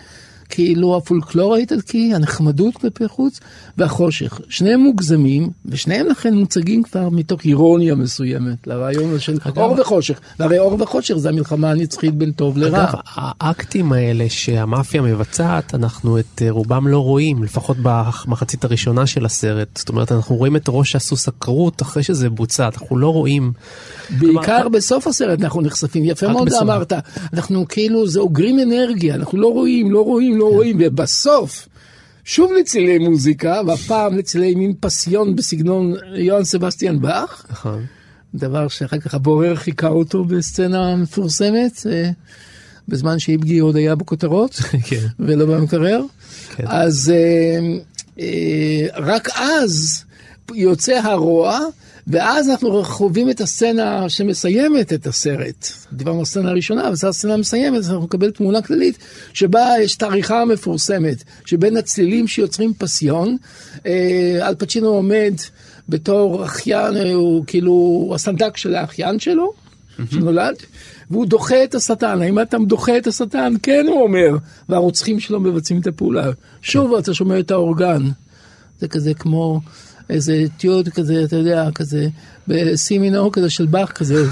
[0.49, 3.41] כאילו הפולקלור האיטלקי, הנחמדות כלפי חוץ
[3.79, 4.41] והחושך.
[4.49, 10.21] שניהם מוגזמים, ושניהם לכן מוצגים כבר מתוך אירוניה מסוימת, לרעיון של אגב, אור וחושך.
[10.39, 12.85] והרי אור וחושך זה המלחמה הנצחית בין טוב לרע.
[12.85, 19.25] אגב, האקטים האלה שהמאפיה מבצעת, אנחנו את אה, רובם לא רואים, לפחות במחצית הראשונה של
[19.25, 19.77] הסרט.
[19.77, 23.53] זאת אומרת, אנחנו רואים את ראש הסוס הכרות אחרי שזה בוצע, אנחנו לא רואים...
[24.11, 26.63] בעיקר כלומר, בסוף הסרט אנחנו נחשפים, יפה מאוד בסוף.
[26.63, 26.93] אמרת,
[27.33, 31.69] אנחנו כאילו, זה אוגרים אנרגיה, אנחנו לא רואים, לא רואים, לא רואים, ובסוף,
[32.25, 37.47] שוב לצלילי מוזיקה, והפעם לצלילי מין פסיון בסגנון יוהן סבסטיאן באך.
[37.51, 37.85] נכון.
[38.35, 42.11] דבר שאחר כך הבורר חיכה אותו בסצנה מפורסמת, אה,
[42.89, 44.55] בזמן שאיבגי עוד היה בכותרות,
[44.89, 45.07] כן.
[45.19, 46.03] ולא במקרר.
[46.57, 46.65] כן.
[46.67, 47.59] אז אה,
[48.21, 50.05] אה, רק אז
[50.55, 51.61] יוצא הרוע.
[52.09, 55.69] ואז אנחנו חווים את הסצנה שמסיימת את הסרט.
[55.93, 58.99] דיברנו על הסצנה הראשונה, אבל זו הסצנה המסיימת, אז אנחנו נקבל תמונה כללית,
[59.33, 63.37] שבה יש את העריכה המפורסמת, שבין הצלילים שיוצרים פסיון,
[63.87, 65.35] אה, אל פצ'ינו עומד
[65.89, 69.53] בתור אחיין, אה, הוא כאילו הסנדק של האחיין שלו,
[70.11, 70.55] שנולד,
[71.11, 72.23] והוא דוחה את השטן.
[72.23, 73.55] האם אתה דוחה את השטן?
[73.63, 74.37] כן, הוא אומר.
[74.69, 76.31] והרוצחים שלו מבצעים את הפעולה.
[76.63, 78.03] שוב אתה שומע את האורגן.
[78.81, 79.61] זה כזה כמו
[80.11, 82.09] איזה תיעוד כזה, אתה יודע, כזה,
[82.49, 84.25] בסי מינור כזה של באך כזה,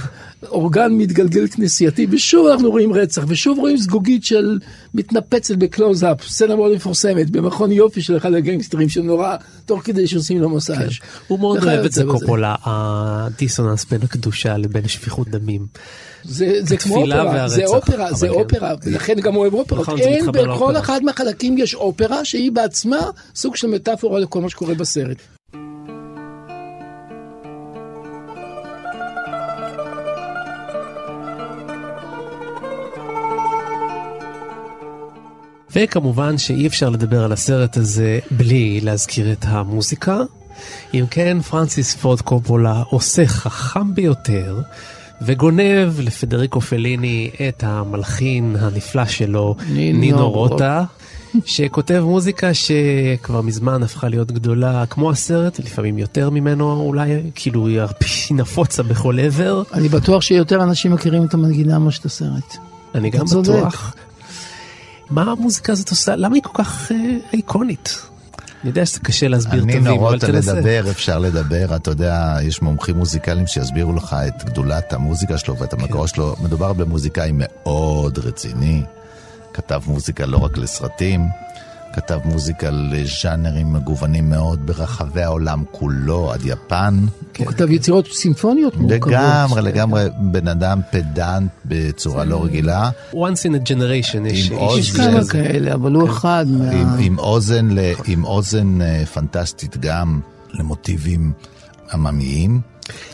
[0.48, 4.58] אורגן מתגלגל כנסייתי, ושוב אנחנו רואים רצח, ושוב רואים זגוגית של
[4.94, 9.36] מתנפצת בקלוז-אפ, סצנה מאוד מפורסמת, במכון יופי של אחד הגנגסטרים שנורא,
[9.66, 10.78] תוך כדי שעושים לו מסאז'.
[10.78, 11.06] כן.
[11.26, 15.66] הוא מאוד אוהב את זה קופולה, הדיסוננס בין הקדושה לבין שפיכות דמים.
[16.24, 18.34] זה, זה כמו אופרה, זה אופרה, זה כן.
[18.34, 19.80] אופרה, ולכן גם אוהב אופרה.
[19.80, 24.74] נכון, אין בכל אחד מהחלקים יש אופרה שהיא בעצמה סוג של מטאפורה לכל מה שקורה
[24.74, 25.16] בסרט.
[35.76, 40.20] וכמובן שאי אפשר לדבר על הסרט הזה בלי להזכיר את המוזיקה.
[40.94, 44.60] אם כן, פרנסיס פורד קופולה עושה חכם ביותר
[45.22, 50.84] וגונב לפדריקו פליני את המלחין הנפלא שלו, נינו, נינו רוטה.
[51.44, 57.80] שכותב מוזיקה שכבר מזמן הפכה להיות גדולה כמו הסרט, לפעמים יותר ממנו אולי, כאילו היא
[58.30, 59.62] נפוצה בכל עבר.
[59.72, 62.56] אני בטוח שיותר אנשים מכירים את המנגינה מאשר את הסרט.
[62.94, 63.94] אני גם בטוח.
[65.10, 66.16] מה המוזיקה הזאת עושה?
[66.16, 66.96] למה היא כל כך אה,
[67.32, 67.98] איקונית?
[68.62, 70.52] אני יודע שזה קשה להסביר אני תווים, נורא אבל רוצה תנסה.
[70.54, 75.72] לדבר, אפשר לדבר, אתה יודע, יש מומחים מוזיקליים שיסבירו לך את גדולת המוזיקה שלו ואת
[75.72, 76.36] המקור שלו.
[76.42, 78.82] מדובר במוזיקאי מאוד רציני,
[79.52, 81.28] כתב מוזיקה לא רק לסרטים,
[81.92, 87.06] כתב מוזיקה לז'אנרים מגוונים מאוד ברחבי העולם כולו, עד יפן.
[87.38, 89.12] הוא כתב יצירות סימפוניות מורכבות.
[89.12, 92.90] לגמרי, לגמרי בן אדם פדנט בצורה לא רגילה.
[93.12, 96.70] once in a generation יש איש כמה כאלה, אבל הוא אחד מה...
[96.70, 100.20] עם, עם, אוזן, ל- עם אוזן אה, פנטסטית גם
[100.52, 101.32] למוטיבים
[101.92, 102.60] עממיים.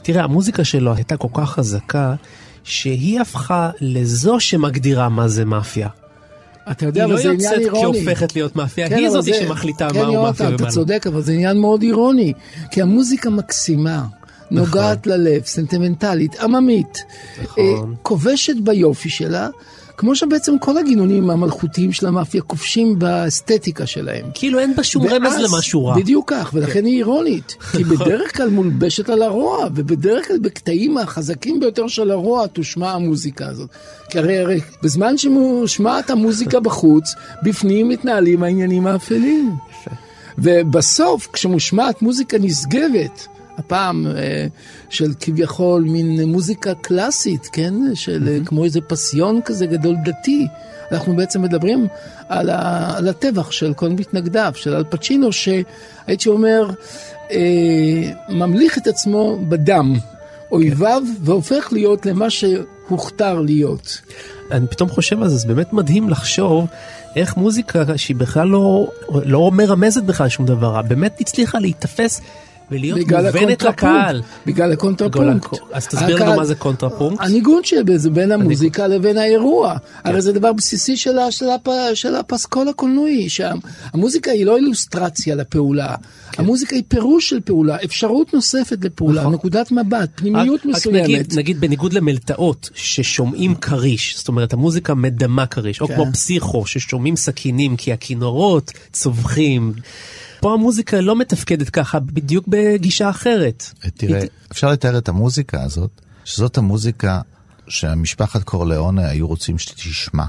[0.02, 2.14] תראה, המוזיקה שלו הייתה כל כך חזקה,
[2.64, 5.88] שהיא הפכה לזו שמגדירה מה זה מאפיה.
[6.70, 7.98] אתה יודע, היא אבל לא זה עניין יוצאת אירוני.
[8.00, 10.56] כי הופכת להיות מאפיה, כן, היא אבל זאת זה- שמחליטה כן, מהו יונתן, מאפיה ומה
[10.56, 10.70] אתה לא.
[10.70, 12.32] צודק, אבל זה עניין מאוד אירוני.
[12.70, 14.04] כי המוזיקה מקסימה,
[14.50, 15.20] נוגעת נכון.
[15.20, 16.98] ללב, סנטימנטלית, עממית.
[17.42, 17.64] נכון.
[17.64, 19.48] אה, כובשת ביופי שלה,
[20.02, 24.26] כמו שבעצם כל הגינונים המלכותיים של המאפיה כובשים באסתטיקה שלהם.
[24.34, 25.96] כאילו אין בה שום רמז למשהו רע.
[25.96, 27.56] בדיוק כך, ולכן היא אירונית.
[27.76, 33.46] כי בדרך כלל מולבשת על הרוע, ובדרך כלל בקטעים החזקים ביותר של הרוע תושמע המוזיקה
[33.46, 33.68] הזאת.
[34.10, 39.56] כי הרי, הרי בזמן שמושמעת המוזיקה בחוץ, בפנים מתנהלים העניינים האפלים.
[40.38, 43.26] ובסוף, כשמושמעת מוזיקה נשגבת,
[43.58, 44.46] הפעם אה,
[44.88, 47.74] של כביכול מין מוזיקה קלאסית, כן?
[47.94, 48.46] של mm-hmm.
[48.46, 50.46] כמו איזה פסיון כזה גדול דתי.
[50.92, 51.86] אנחנו בעצם מדברים
[52.28, 56.70] על, ה, על הטבח של כל מתנגדיו, של אלפצ'ינו, שהייתי אומר,
[57.30, 59.94] אה, ממליך את עצמו בדם,
[60.52, 64.00] אויביו, והופך להיות למה שהוכתר להיות.
[64.50, 66.66] אני פתאום חושב על זה, זה באמת מדהים לחשוב
[67.16, 68.88] איך מוזיקה שהיא בכלל לא,
[69.24, 72.20] לא מרמזת בכלל שום דבר באמת הצליחה להיתפס
[72.72, 73.62] ולהיות מובנת.
[73.62, 74.22] לקהל.
[74.46, 75.48] בגלל הקונטרפונקט.
[75.72, 77.22] אז תסביר לנו מה זה קונטרפונקט.
[77.24, 79.76] הניגון שבזה בין המוזיקה לבין האירוע.
[80.04, 85.94] הרי זה דבר בסיסי של, הפסקול הקולנועי, שהמוזיקה היא לא אילוסטרציה לפעולה,
[86.38, 91.34] המוזיקה היא פירוש של פעולה, אפשרות נוספת לפעולה, נקודת מבט, פנימיות מסוימת.
[91.34, 95.94] נגיד, בניגוד למלתעות ששומעים כריש, זאת אומרת המוזיקה מדמה כריש, או כן.
[95.94, 99.72] כמו פסיכו ששומעים סכינים כי הכינורות צווחים.
[100.42, 103.64] פה המוזיקה לא מתפקדת ככה, בדיוק בגישה אחרת.
[103.96, 105.90] תראה, היא- אפשר לתאר את המוזיקה הזאת,
[106.24, 107.20] שזאת המוזיקה
[107.68, 110.24] שהמשפחת קורליאונה היו רוצים שתשמע.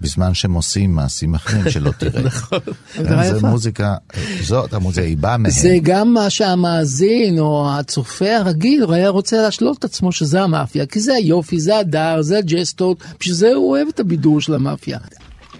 [0.00, 2.22] בזמן שהם עושים מעשים אחרים שלא תראה.
[2.22, 2.58] נכון.
[2.96, 3.48] זה יפה.
[3.48, 3.94] מוזיקה,
[4.42, 5.50] זאת המוזיקה, היא באה מהם.
[5.52, 11.00] זה גם מה שהמאזין או הצופה הרגיל היה רוצה להשלות את עצמו שזה המאפיה, כי
[11.00, 14.98] זה היופי, זה הדר, זה הג'סטות, בשביל זה הוא אוהב את הבידור של המאפיה.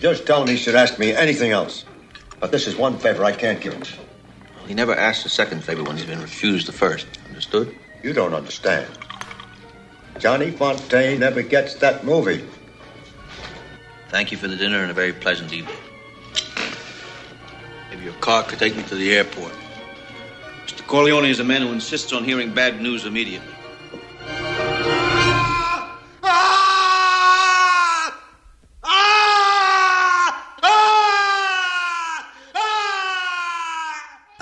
[0.01, 1.90] Judge tell me should ask me anything else.
[2.41, 3.83] But this is one favor I can't give him.
[4.67, 7.07] He never asks a second favor when he's been refused the first.
[7.29, 7.77] Understood?
[8.03, 8.89] You don't understand.
[10.19, 12.45] Johnny Fontaine never gets that movie.
[14.09, 15.77] Thank you for the dinner and a very pleasant evening.
[17.91, 19.53] Maybe your car could take me to the airport.
[20.67, 20.87] Mr.
[20.87, 23.55] Corleone is a man who insists on hearing bad news immediately.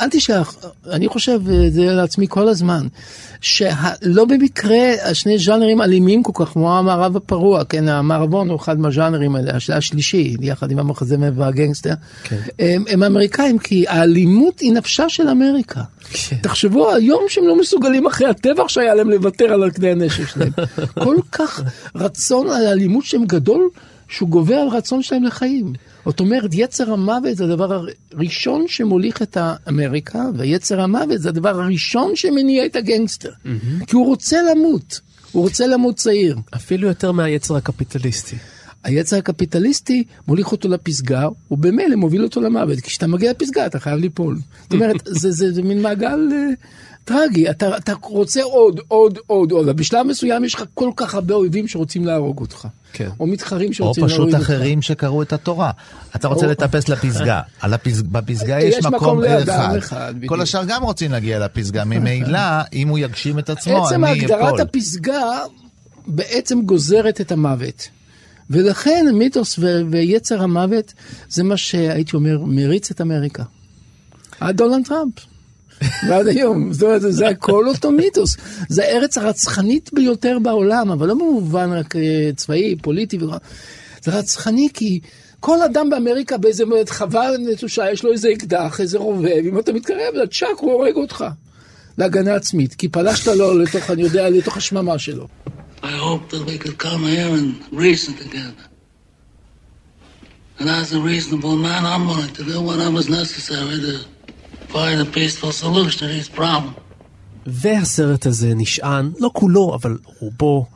[0.01, 0.55] אל תשכח,
[0.91, 2.87] אני חושב אה, זה לעצמי כל הזמן,
[3.41, 9.37] שלא במקרה השני ז'אנרים אלימים כל כך, כמו המערב הפרוע, כן, המערבון הוא אחד מהז'אנרים
[9.37, 12.37] האלה, הש- השלישי, יחד עם המחזמר והגנגסטר, כן.
[12.59, 15.81] הם, הם אמריקאים, כי האלימות היא נפשה של אמריקה.
[16.11, 16.37] כן.
[16.43, 20.51] תחשבו היום שהם לא מסוגלים אחרי הטבח שהיה להם לוותר על כלי הנשק שלהם.
[21.05, 21.63] כל כך
[21.95, 23.69] רצון על אלימות שהם גדול,
[24.09, 25.73] שהוא גובר על רצון שלהם לחיים.
[26.05, 32.17] זאת אומרת, יצר המוות זה הדבר הראשון שמוליך את האמריקה, ויצר המוות זה הדבר הראשון
[32.17, 33.31] שמניע את הגנגסטר.
[33.87, 35.01] כי הוא רוצה למות,
[35.33, 36.37] הוא רוצה למות צעיר.
[36.57, 38.37] אפילו יותר מהיצר הקפיטליסטי.
[38.85, 43.99] היצר הקפיטליסטי מוליך אותו לפסגה, ובמילא מוביל אותו למוות, כי כשאתה מגיע לפסגה אתה חייב
[43.99, 44.39] ליפול.
[44.63, 46.51] זאת אומרת, זה, זה, זה מין מעגל אה,
[47.09, 51.35] טרגי, אתה, אתה רוצה עוד, עוד, עוד, עוד, בשלב מסוים יש לך כל כך הרבה
[51.35, 52.69] אויבים שרוצים להרוג אותך.
[52.93, 53.09] כן.
[53.21, 54.45] או מתחרים או שרוצים להרוג פשוט אותך.
[54.51, 55.71] אחרים שקראו את התורה.
[56.17, 59.77] אתה רוצה או- לטפס לפסגה, על הפס- בפסגה יש יש מקום לאדם אחד.
[59.77, 60.33] אחד, בדיוק.
[60.33, 62.39] כל השאר גם רוצים להגיע לפסגה, ממילא
[62.73, 64.61] אם הוא יגשים את עצמו, עצם אני הגדרת אפול.
[64.61, 65.23] הפסגה
[66.07, 67.89] בעצם גוזרת את המוות.
[68.51, 70.93] ולכן מיתוס ו- ויצר המוות
[71.29, 73.43] זה מה שהייתי אומר מריץ את אמריקה.
[74.51, 75.13] דונלד טראמפ.
[76.09, 78.37] ועד היום, זאת אומרת, זה הכל אותו מיתוס.
[78.69, 83.19] זה הארץ הרצחנית ביותר בעולם, אבל לא במובן רק אה, צבאי, פוליטי.
[84.03, 85.01] זה רצחני כי
[85.41, 90.15] כל אדם באמריקה באיזה חווה נטושה, יש לו איזה אקדח, איזה רובה, ואם אתה מתקרב
[90.15, 91.25] לצ'אק הוא הורג אותך.
[91.99, 95.27] להגנה עצמית, כי פלשת לו לתוך, אני יודע, לתוך השממה שלו.
[100.61, 104.18] And as a reasonable man, I'm willing to do whatever's necessary to
[107.47, 110.67] והסרט הזה נשען, לא כולו, אבל רובו,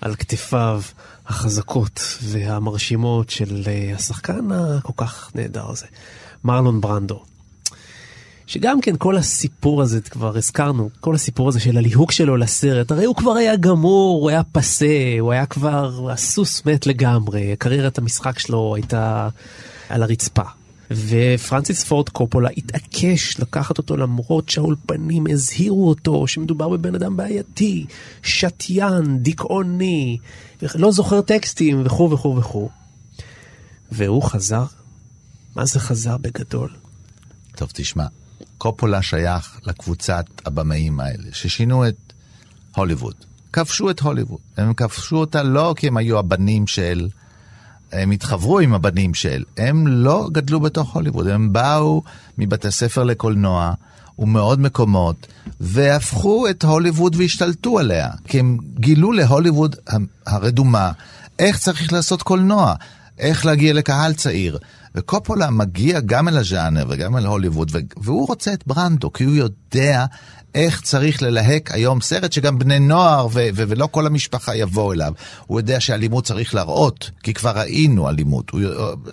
[0.00, 0.82] על כתפיו
[1.26, 5.86] החזקות והמרשימות של אה, השחקן הכל כך נהדר הזה,
[6.44, 7.22] מרלון ברנדו.
[8.46, 13.04] שגם כן כל הסיפור הזה, כבר הזכרנו, כל הסיפור הזה של הליהוק שלו לסרט, הרי
[13.04, 18.38] הוא כבר היה גמור, הוא היה פסה, הוא היה כבר, הסוס מת לגמרי, קריירת המשחק
[18.38, 19.28] שלו הייתה
[19.88, 20.61] על הרצפה.
[20.94, 27.86] ופרנסיס פורד קופולה התעקש לקחת אותו למרות שהאולפנים הזהירו אותו שמדובר בבן אדם בעייתי,
[28.22, 30.18] שתיין, דיכאוני,
[30.74, 32.68] לא זוכר טקסטים וכו' וכו' וכו'.
[33.92, 34.64] והוא חזר,
[35.56, 36.70] מה זה חזר בגדול?
[37.56, 38.06] טוב, תשמע,
[38.58, 42.12] קופולה שייך לקבוצת הבמאים האלה, ששינו את
[42.76, 43.14] הוליווד.
[43.52, 44.40] כבשו את הוליווד.
[44.56, 47.08] הם כבשו אותה לא כי הם היו הבנים של...
[47.92, 49.44] הם התחברו עם הבנים של.
[49.56, 52.02] הם לא גדלו בתוך הוליווד, הם באו
[52.38, 53.74] מבתי ספר לקולנוע
[54.18, 55.26] ומעוד מקומות,
[55.60, 58.08] והפכו את הוליווד והשתלטו עליה.
[58.24, 59.76] כי הם גילו להוליווד
[60.26, 60.92] הרדומה
[61.38, 62.74] איך צריך לעשות קולנוע,
[63.18, 64.58] איך להגיע לקהל צעיר.
[64.94, 70.04] וקופולה מגיע גם אל הז'אנר וגם אל הוליווד, והוא רוצה את ברנדו, כי הוא יודע
[70.54, 75.12] איך צריך ללהק היום סרט שגם בני נוער ו- ו- ולא כל המשפחה יבואו אליו.
[75.46, 78.50] הוא יודע שאלימות צריך להראות, כי כבר ראינו אלימות.
[78.50, 78.60] הוא,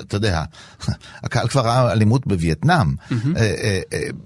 [0.01, 0.43] אתה יודע,
[1.23, 2.95] הקהל כבר ראה אלימות בווייטנאם.
[3.11, 3.15] Mm-hmm.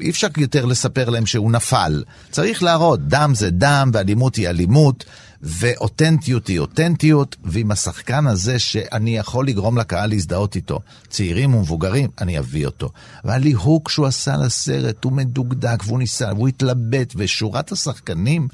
[0.02, 2.04] אי אפשר יותר לספר להם שהוא נפל.
[2.32, 5.06] צריך להראות, דם זה דם ואלימות היא אלימות.
[5.44, 10.80] ואותנטיות היא אותנטיות, ועם השחקן הזה שאני יכול לגרום לקהל להזדהות איתו,
[11.10, 12.90] צעירים ומבוגרים, אני אביא אותו.
[13.24, 18.48] והליהוק שהוא עשה לסרט הוא מדוקדק, והוא ניסה, והוא התלבט, ושורת השחקנים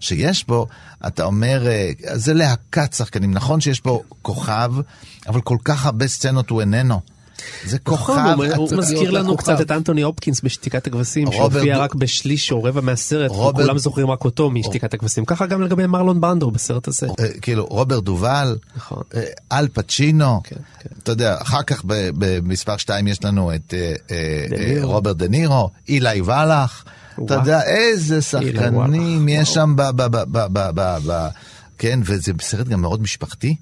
[0.00, 0.66] שיש בו,
[1.06, 3.34] אתה אומר, אה, זה להקת שחקנים.
[3.34, 4.72] נכון שיש פה כוכב,
[5.28, 7.00] אבל כל כך הרבה סצנות הוא איננו.
[7.64, 8.34] זה נכון, כוכב.
[8.36, 12.80] הוא, הוא מזכיר לנו קצת את אנטוני הופקינס בשתיקת הכבשים, שהופיע רק בשליש או רבע
[12.80, 15.24] מהסרט, וכולם זוכרים רק אותו משתיקת הכבשים.
[15.24, 17.06] ככה גם לגבי מרלון ברנדו בסרט הזה.
[17.42, 19.02] כאילו, רוברט דובל, נכון.
[19.52, 20.90] אל פצ'ינו, כן, כן.
[21.02, 23.74] אתה יודע, אחר כך במספר 2 יש לנו את
[24.82, 26.84] רוברט דה נירו, אילי ולח.
[27.24, 29.90] אתה יודע, איזה שחקנים יש שם ב...
[31.78, 33.56] כן, וזה סרט גם מאוד משפחתי.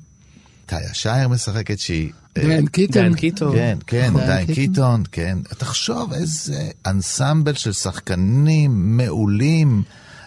[0.70, 2.12] טיה שייר משחקת שהיא...
[2.35, 3.02] דיין קיטון.
[3.02, 3.52] דיין קיטון.
[3.56, 5.38] כן, כן, דיין קיטון, כן.
[5.59, 9.83] תחשוב איזה אנסמבל של שחקנים מעולים.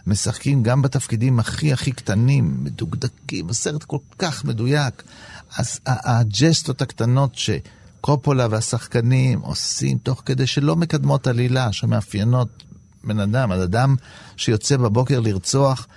[0.07, 5.03] משחקים גם בתפקידים הכי הכי קטנים, מדוקדקים, הסרט כל כך מדויק.
[5.57, 12.63] אז הג'סטות הקטנות שקופולה והשחקנים עושים תוך כדי שלא מקדמות עלילה, שמאפיינות
[13.03, 13.95] בן אדם, על אדם
[14.37, 15.87] שיוצא בבוקר לרצוח,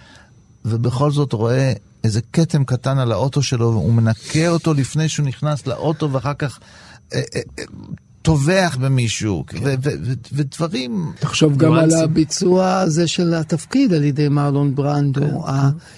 [0.64, 1.72] ובכל זאת רואה
[2.04, 6.58] איזה כתם קטן על האוטו שלו, הוא מנקה אותו לפני שהוא נכנס לאוטו, ואחר כך
[7.14, 7.64] אה, אה, אה,
[8.26, 9.58] טובח במישהו, כן.
[10.32, 11.12] ודברים...
[11.20, 15.52] תחשוב גם על הביצוע הזה של התפקיד על ידי מרלון ברנדו, כן.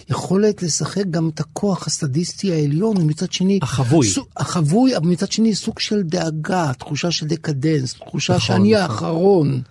[0.08, 3.58] היכולת לשחק גם את הכוח הסטדיסטי העליון, ומצד שני...
[3.62, 4.06] החבוי.
[4.06, 8.82] סוג, החבוי, אבל מצד שני סוג של דאגה, תחושה של דקדנס, תחושה נכון, שאני נכון.
[8.82, 9.62] האחרון.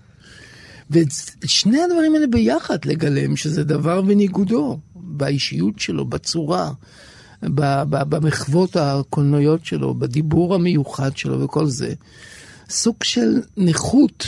[0.90, 1.08] ואת
[1.46, 4.80] שני הדברים האלה ביחד לגלם, שזה דבר בניגודו.
[5.18, 6.72] באישיות שלו, בצורה,
[7.42, 11.94] במחוות הקולנועיות שלו, בדיבור המיוחד שלו וכל זה.
[12.70, 14.28] סוג של נכות,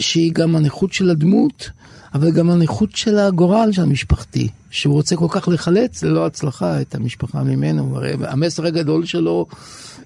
[0.00, 1.70] שהיא גם הנכות של הדמות,
[2.14, 6.94] אבל גם הנכות של הגורל של המשפחתי, שהוא רוצה כל כך לחלץ ללא הצלחה את
[6.94, 7.96] המשפחה ממנו.
[7.96, 9.46] הרי המסר הגדול שלו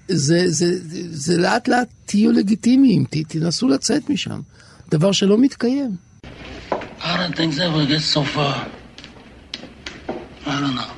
[0.07, 4.41] זה, זה, זה, זה לאט לאט תהיו לגיטימיים, ת, תנסו לצאת משם.
[4.91, 5.95] דבר שלא מתקיים.
[6.99, 8.82] How did things ever get so far?
[10.45, 10.91] I don't know.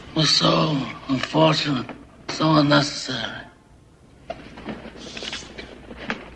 [0.00, 1.86] It was so unfortunate,
[2.28, 3.42] so unnecessary.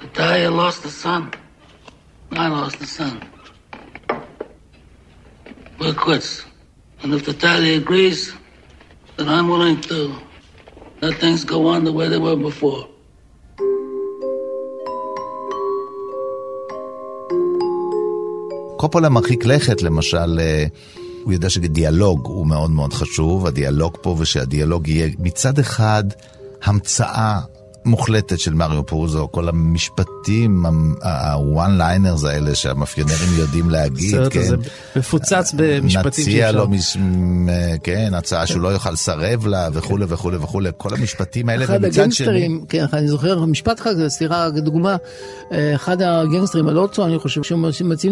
[0.02, 1.32] Natalia lost the son.
[2.32, 3.22] I lost the son.
[5.78, 6.44] We're quits.
[7.02, 8.34] And if Natalia agrees,
[9.16, 10.16] then I'm willing to
[11.02, 12.88] let things go on the way they were before.
[18.78, 20.64] קופולה מרחיק לכת, למשל, אה,
[21.24, 26.04] הוא יודע שדיאלוג הוא מאוד מאוד חשוב, הדיאלוג פה, ושהדיאלוג יהיה מצד אחד
[26.62, 27.40] המצאה
[27.88, 30.66] מוחלטת של מריו פורזו, כל המשפטים,
[31.02, 34.40] ה-one liners האלה שהמאפיונרים יודעים להגיד, כן.
[34.40, 34.56] הזה
[34.96, 36.96] מפוצץ במשפטים נציע לו, מש...
[37.82, 42.48] כן, הצעה שהוא לא יוכל לסרב לה וכולי וכולי וכולי, כל המשפטים האלה, ומצד שני...
[42.68, 44.96] כן, אני זוכר משפט אחד, סליחה, דוגמה,
[45.74, 47.42] אחד הגנגסטרים, הלוטו, אני חושב,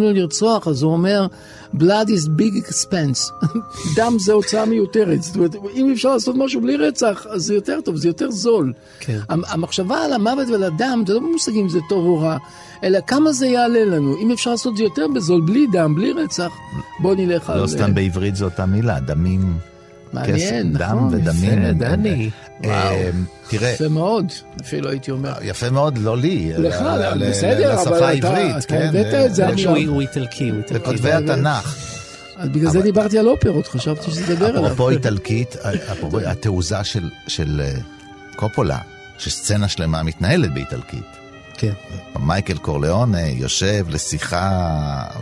[0.01, 1.27] לו לרצוח, אז הוא אומר,
[1.75, 3.47] blood is big expense,
[3.97, 7.81] דם זה הוצאה מיותרת, זאת אומרת, אם אפשר לעשות משהו בלי רצח, אז זה יותר
[7.81, 8.73] טוב, זה יותר זול.
[9.01, 9.19] כן.
[9.29, 12.37] המחשבה על המוות ועל הדם, זה לא במושגים זה טוב או רע,
[12.85, 14.17] אלא כמה זה יעלה לנו.
[14.23, 16.53] אם אפשר לעשות את זה יותר בזול, בלי דם, בלי רצח,
[16.99, 17.61] בוא נלך על...
[17.61, 19.59] לא סתם בעברית זו אותה מילה, דמים.
[20.13, 20.97] מעניין, כסף, נכון.
[20.99, 21.63] דם ודמים.
[21.63, 22.31] יפה, דני.
[22.63, 25.33] הם- תראה, יפה מאוד, אפילו הייתי אומר.
[25.43, 29.15] יפה מאוד, לא לי, לך, ל- ל- בסדר, אבל לשפה אתה- העברית, אתה כן, הבאת
[29.27, 29.77] את זה אה, עכשיו.
[29.77, 30.75] הוא איטלקי, הוא איטלקי.
[30.75, 31.77] לכותבי התנ"ך.
[32.37, 34.67] אז בגלל זה דיברתי על אופרות, חשבתי שזה דבר עליו.
[34.67, 35.57] אפרופו איטלקית,
[35.93, 37.73] אפרופו התעוזה של- של אה,
[38.37, 38.79] קופולה,
[39.19, 41.05] שסצנה שלמה מתנהלת באיטלקית.
[41.59, 41.73] כן.
[42.21, 44.51] מייקל קורליאונה יושב לשיחה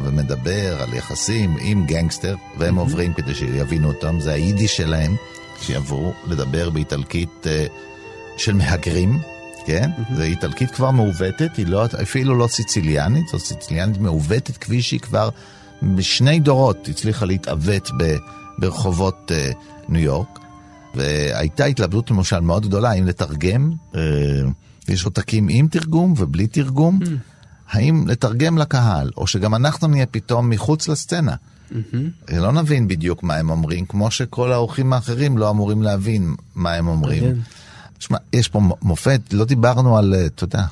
[0.04, 5.16] ומדבר על יחסים עם גנגסטר, והם עוברים כדי שיבינו אותם, זה היידיש שלהם,
[5.60, 7.66] שיעברו לדבר באיטלקית אה,
[8.36, 9.20] של מהגרים,
[9.66, 9.90] כן?
[10.16, 15.28] זו איטלקית כבר מעוותת, היא לא, אפילו לא סיציליאנית, זו סיציליאנית מעוותת כפי שהיא כבר
[15.82, 18.16] בשני דורות הצליחה להתעוות ב,
[18.58, 19.50] ברחובות אה,
[19.88, 20.38] ניו יורק.
[20.94, 24.00] והייתה התלבטות למשל מאוד גדולה האם לתרגם, אה,
[24.88, 26.98] יש עותקים עם תרגום ובלי תרגום,
[27.70, 31.34] האם לתרגם לקהל, או שגם אנחנו נהיה פתאום מחוץ לסצנה.
[32.32, 36.88] לא נבין בדיוק מה הם אומרים, כמו שכל האורחים האחרים לא אמורים להבין מה הם
[36.88, 37.22] אומרים.
[37.22, 37.40] מעניין.
[37.98, 40.64] תשמע, יש פה מופת, לא דיברנו על, אה, אתה יודע,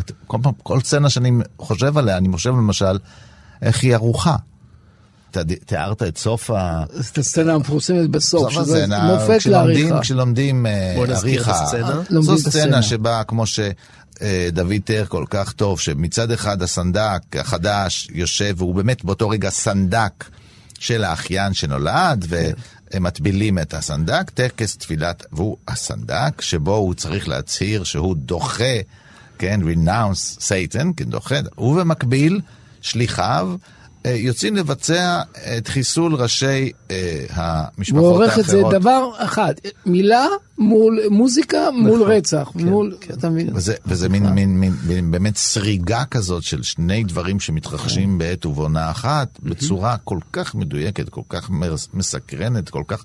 [0.00, 2.98] את- כל כל סצנה שאני חושב עליה, אני חושב למשל,
[3.62, 4.36] איך היא ערוכה.
[5.30, 6.84] אתה תיארת את סוף ה...
[7.10, 10.00] את הסצנה המפורסמת בסוף, סוף שזה מופת לעריכה.
[10.00, 11.66] כשלומדים אה, בוא נזכיר את עריכה,
[12.20, 12.38] זו.
[12.38, 13.44] סצנה שבה, כמו
[14.20, 20.24] שדוד תיאר כל כך טוב, שמצד אחד הסנדק החדש יושב, והוא באמת באותו רגע סנדק
[20.78, 27.84] של האחיין שנולד, והם מטבילים את הסנדק, טקס תפילת, והוא הסנדק, שבו הוא צריך להצהיר
[27.84, 28.74] שהוא דוחה,
[29.38, 32.40] כן, renounce Satan, כן, דוחה, ובמקביל,
[32.80, 35.20] שליחיו, אה, יוצאים לבצע
[35.58, 38.36] את חיסול ראשי אה, המשפחות הוא האחרות.
[38.36, 39.54] עורך את זה דבר אחד,
[39.86, 40.26] מילה
[40.58, 43.50] מול מוזיקה מול רצח, מול, אתה מבין?
[43.56, 48.90] וזה, וזה מין, מין, מין, מין באמת סריגה כזאת של שני דברים שמתרחשים בעת ובעונה
[48.90, 51.50] אחת, בצורה כל כך מדויקת, כל כך
[51.94, 53.04] מסקרנת, כל כך...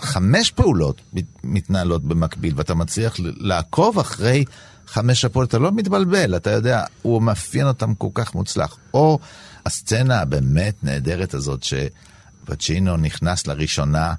[0.00, 4.44] חמש פעולות מת- מתנהלות במקביל, ואתה מצליח לעקוב אחרי
[4.86, 8.76] חמש הפעולות, אתה לא מתבלבל, אתה יודע, הוא מאפיין אותם כל כך מוצלח.
[8.94, 9.18] או
[9.66, 14.14] הסצנה הבאמת נהדרת הזאת, שפצ'ינו נכנס לראשונה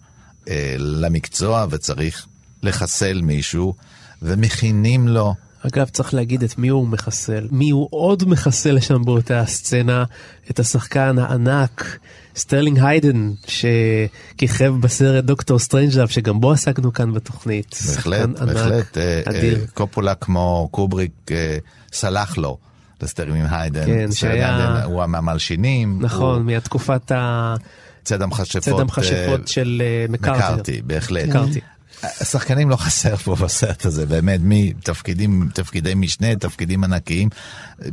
[0.48, 2.26] אה, למקצוע וצריך
[2.64, 3.74] לחסל מישהו,
[4.22, 7.48] ומכינים לו אגב, צריך להגיד את מי הוא מחסל.
[7.52, 10.04] מי הוא עוד מחסל שם באותה הסצנה?
[10.52, 11.98] את השחקן הענק,
[12.36, 17.76] סטרלינג היידן, שכיכב בסרט דוקטור סטרנג'לאב, שגם בו עסקנו כאן בתוכנית.
[17.88, 18.98] בהחלט, שחקן ענק, בהחלט.
[18.98, 19.60] אה, אדיר.
[19.60, 21.58] אה, קופולה כמו קובריק אה,
[21.93, 22.58] סלח לו
[23.04, 23.86] לסטרלינג היידן.
[23.86, 25.98] כן, שהיה- הוא מהמלשינים.
[26.02, 27.56] נכון, הוא מתקופת ה...
[28.04, 28.64] צד המכשפות.
[28.64, 30.38] צד המכשפות אה, של אה, מקארתי.
[30.39, 31.28] מקארתי, בהחלט.
[31.30, 31.60] מקארתי.
[32.04, 37.30] השחקנים לא חסר פה בסרט הזה, באמת, מתפקידים, תפקידי משנה, תפקידים ענקיים.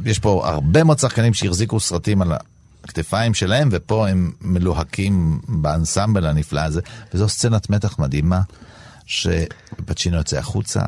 [0.05, 2.33] יש פה הרבה מאוד שחקנים שהחזיקו סרטים על
[2.85, 6.81] הכתפיים שלהם, ופה הם מלוהקים באנסמבל הנפלא הזה,
[7.15, 8.41] וזו סצנת מתח מדהימה,
[9.07, 10.81] שפצ'ינו יוצא החוצה,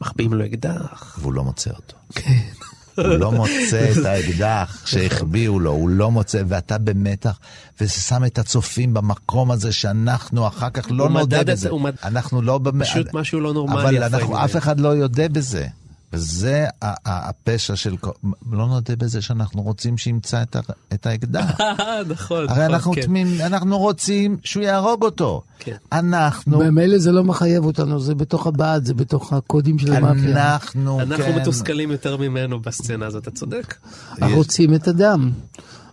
[0.00, 1.16] מחביאים לו אקדח.
[1.20, 1.96] והוא לא מוצא אותו.
[2.96, 7.38] הוא לא מוצא את האקדח שהחביאו לו, הוא לא מוצא, ואתה במתח,
[7.80, 11.62] וזה שם את הצופים במקום הזה שאנחנו אחר כך לא הוא נודה מדד את בזה.
[11.62, 12.60] זה, הוא אנחנו לא...
[12.80, 13.98] פשוט משהו לא נורמלי.
[13.98, 14.44] אבל אנחנו.
[14.44, 15.66] אף אחד לא יודה בזה.
[16.12, 17.96] וזה הפשע של...
[17.96, 18.10] כל-
[18.52, 20.60] לא נודה בזה שאנחנו רוצים שימצא את ה-
[20.94, 21.60] את האקדח.
[22.14, 23.00] נכון, הרי נכון, אנחנו כן.
[23.02, 25.42] תמים, אנחנו רוצים שהוא יהרוג אותו.
[25.58, 25.76] כן.
[25.92, 30.30] אנחנו, במילא זה לא מחייב אותנו, זה בתוך הבעד, זה בתוך הקודים של המאפיה.
[30.54, 31.38] אנחנו, אנחנו כן.
[31.40, 33.74] מתוסכלים יותר ממנו בסצנה הזאת, אתה צודק.
[34.22, 35.30] אנחנו רוצים את הדם.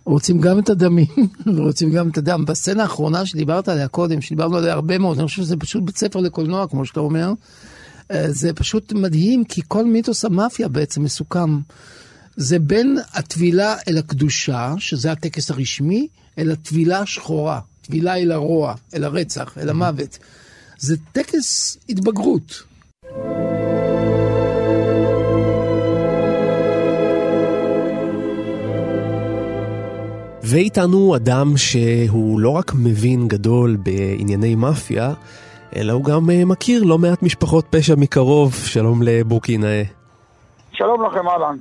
[0.04, 1.06] רוצים גם את הדמים,
[1.56, 2.44] ורוצים גם את הדם.
[2.44, 6.18] בסצנה האחרונה שדיברת עליה קודם, שדיברנו עליה הרבה מאוד, אני חושב שזה פשוט בית ספר
[6.20, 7.32] לקולנוע, כמו שאתה אומר.
[8.10, 11.58] אה, זה פשוט מדהים, כי כל מיתוס המאפיה בעצם מסוכם.
[12.36, 16.08] זה בין הטבילה אל הקדושה, שזה הטקס הרשמי,
[16.38, 17.60] אל הטבילה השחורה.
[17.82, 20.18] טבילה אל הרוע, אל הרצח, אל המוות.
[20.78, 22.62] זה טקס התבגרות.
[30.42, 35.12] ואיתנו אדם שהוא לא רק מבין גדול בענייני מאפיה,
[35.76, 38.54] אלא הוא גם אה, מכיר לא מעט משפחות פשע מקרוב.
[38.54, 39.82] שלום לבוקי נאה.
[40.72, 41.56] שלום לכם, אהלן.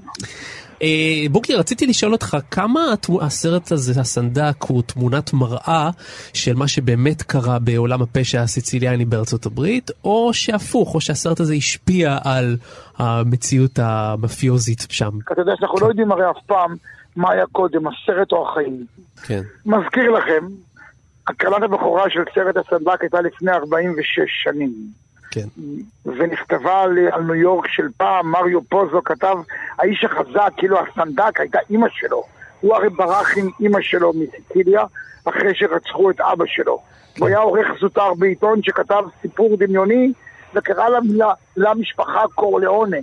[0.81, 2.81] אה, בוקי, רציתי לשאול אותך, כמה
[3.21, 5.89] הסרט הזה, הסנדק, הוא תמונת מראה
[6.33, 12.17] של מה שבאמת קרה בעולם הפשע הסיציליאני בארצות הברית, או שהפוך, או שהסרט הזה השפיע
[12.23, 12.57] על
[12.97, 15.09] המציאות המאפיוזית שם?
[15.33, 16.75] אתה יודע שאנחנו לא יודעים הרי אף פעם
[17.15, 18.85] מה היה קודם, הסרט או החיים.
[19.23, 19.41] כן.
[19.65, 20.45] מזכיר לכם,
[21.29, 24.71] הקרנת הבכורה של סרט הסנדק הייתה לפני 46 שנים.
[25.31, 25.47] כן.
[26.05, 29.35] ונכתבה על, על ניו יורק של פעם, מריו פוזו כתב,
[29.79, 32.23] האיש החזק, כאילו הסנדק, הייתה אימא שלו.
[32.61, 34.83] הוא הרי ברח עם אימא שלו מסיציליה,
[35.25, 36.81] אחרי שרצחו את אבא שלו.
[37.19, 40.13] הוא היה עורך זוטר בעיתון שכתב סיפור דמיוני,
[40.53, 42.97] וקרא לה, למשפחה קורליאונה.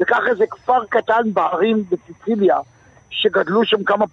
[0.00, 2.56] וכך איזה כפר קטן בהרים בסיציליה,
[3.10, 4.04] שגדלו שם כמה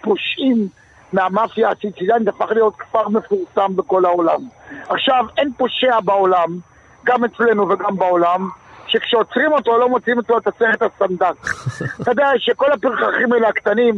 [0.00, 0.68] פושעים
[1.16, 4.40] מהמאפיה הסיציליאנית, הפך להיות כפר מפורסם בכל העולם.
[4.88, 6.48] עכשיו, אין פושע בעולם,
[7.04, 8.48] גם אצלנו וגם בעולם,
[8.86, 11.34] שכשעוצרים אותו לא מוצאים אצלו את הסרט הסנדק.
[12.00, 13.94] אתה יודע שכל הפרחחים האלה הקטנים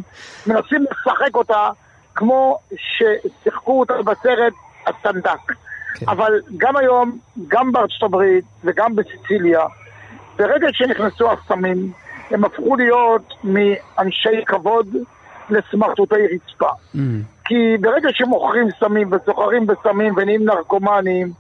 [0.47, 1.71] מנסים לשחק אותה
[2.15, 4.53] כמו ששיחקו אותה בסרט
[4.87, 5.53] הסנדק.
[5.95, 6.07] כן.
[6.09, 9.61] אבל גם היום, גם בארצות הברית וגם בסיציליה,
[10.37, 11.93] ברגע שנכנסו הסמים,
[12.31, 14.87] הם הפכו להיות מאנשי כבוד
[15.51, 16.69] לסמרטוטי רצפה.
[16.95, 16.99] Mm.
[17.45, 21.33] כי ברגע שמוכרים סמים וסוחרים בסמים ונהיים נרקומנים,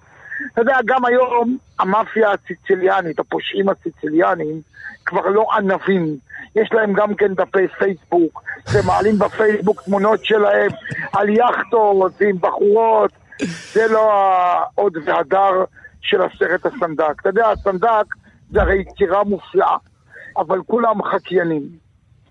[0.52, 4.60] אתה יודע, גם היום המאפיה הסיציליאנית, הפושעים הסיציליאנים,
[5.06, 6.16] כבר לא ענבים.
[6.56, 8.42] יש להם גם כן דפי פייסבוק,
[8.72, 10.70] ומעלים בפייסבוק תמונות שלהם
[11.12, 13.10] על יאכטות עם בחורות.
[13.72, 15.64] זה לא העוד והדר
[16.00, 17.20] של הסרט הסנדק.
[17.20, 18.04] אתה יודע, הסנדק
[18.50, 19.76] זה הרי יצירה מופלאה,
[20.36, 21.87] אבל כולם חקיינים.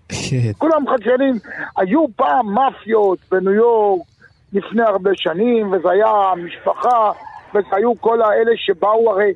[0.08, 0.52] כן.
[0.58, 1.34] כולם חקיינים.
[1.76, 4.06] היו פעם מאפיות בניו יורק
[4.52, 7.10] לפני הרבה שנים, וזה היה משפחה,
[7.54, 9.32] והיו כל האלה שבאו הרי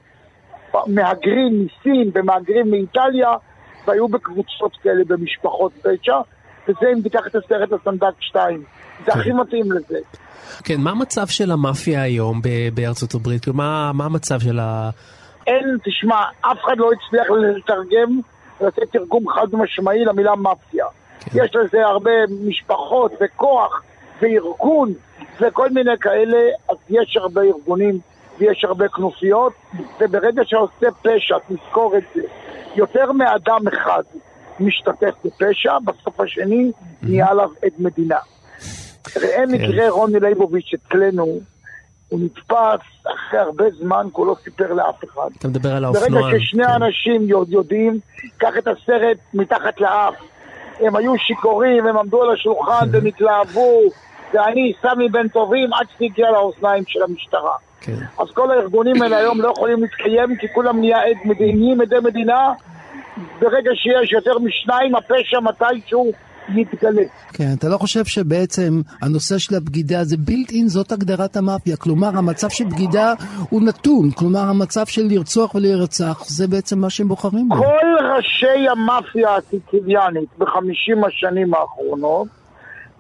[0.87, 3.31] מהגרים מסין ומהגרים מאיטליה,
[3.87, 6.17] והיו בקבוצות כאלה במשפחות פשע,
[6.69, 8.63] וזה אם תיקח את הסרט הסנדק 2.
[9.07, 9.99] זה הכי מתאים לזה.
[10.65, 12.41] כן, מה המצב של המאפיה היום
[12.75, 13.49] בארצות הברית?
[13.49, 14.91] מה, מה המצב של ה...
[15.47, 18.21] אין, תשמע, אף אחד לא הצליח לתרגם,
[18.63, 20.87] לתת תרגום חד משמעי למילה מאפיה.
[21.21, 21.45] כן.
[21.45, 22.11] יש לזה הרבה
[22.47, 23.83] משפחות וכוח
[24.21, 24.93] וארגון
[25.41, 26.39] וכל מיני כאלה,
[26.69, 27.99] אז יש הרבה ארגונים
[28.39, 29.53] ויש הרבה כנופיות,
[30.01, 32.23] וברגע שעושה פשע, תזכור את זה,
[32.75, 34.03] יותר מאדם אחד
[34.61, 38.19] משתתף בפשע, בסוף השני נהיה עליו עד מדינה.
[39.17, 39.51] ראה כן.
[39.51, 41.41] מקרה רוני ליבוביץ' אצלנו,
[42.13, 45.29] הוא נתפס אחרי הרבה זמן, כי הוא לא סיפר לאף אחד.
[45.39, 46.13] אתה מדבר על האופנוען.
[46.13, 46.71] ברגע ששני כן.
[46.71, 47.99] אנשים יודעים,
[48.39, 50.15] קח את הסרט מתחת לאף.
[50.81, 53.81] הם היו שיכורים, הם עמדו על השולחן והם התלהבו,
[54.35, 57.55] ואני, סמי בן טובים, עד שזה הגיע לאוזניים של המשטרה.
[57.81, 57.97] כן.
[58.19, 62.53] אז כל הארגונים האלה היום לא יכולים להתקיים, כי כולם נהיה עד מדיניים, עדי מדינה.
[63.41, 66.13] ברגע שיש יותר משניים, הפשע מתישהו
[66.49, 67.03] יתגלה.
[67.33, 71.77] כן, אתה לא חושב שבעצם הנושא של הבגידה זה בילט אין, זאת הגדרת המאפיה.
[71.77, 73.13] כלומר, המצב של בגידה
[73.51, 74.11] הוא נתון.
[74.11, 77.55] כלומר, המצב של לרצוח ולהירצח, זה בעצם מה שהם בוחרים בו.
[77.55, 82.29] כל ראשי המאפיה הסיציליאנית בחמישים השנים האחרונות,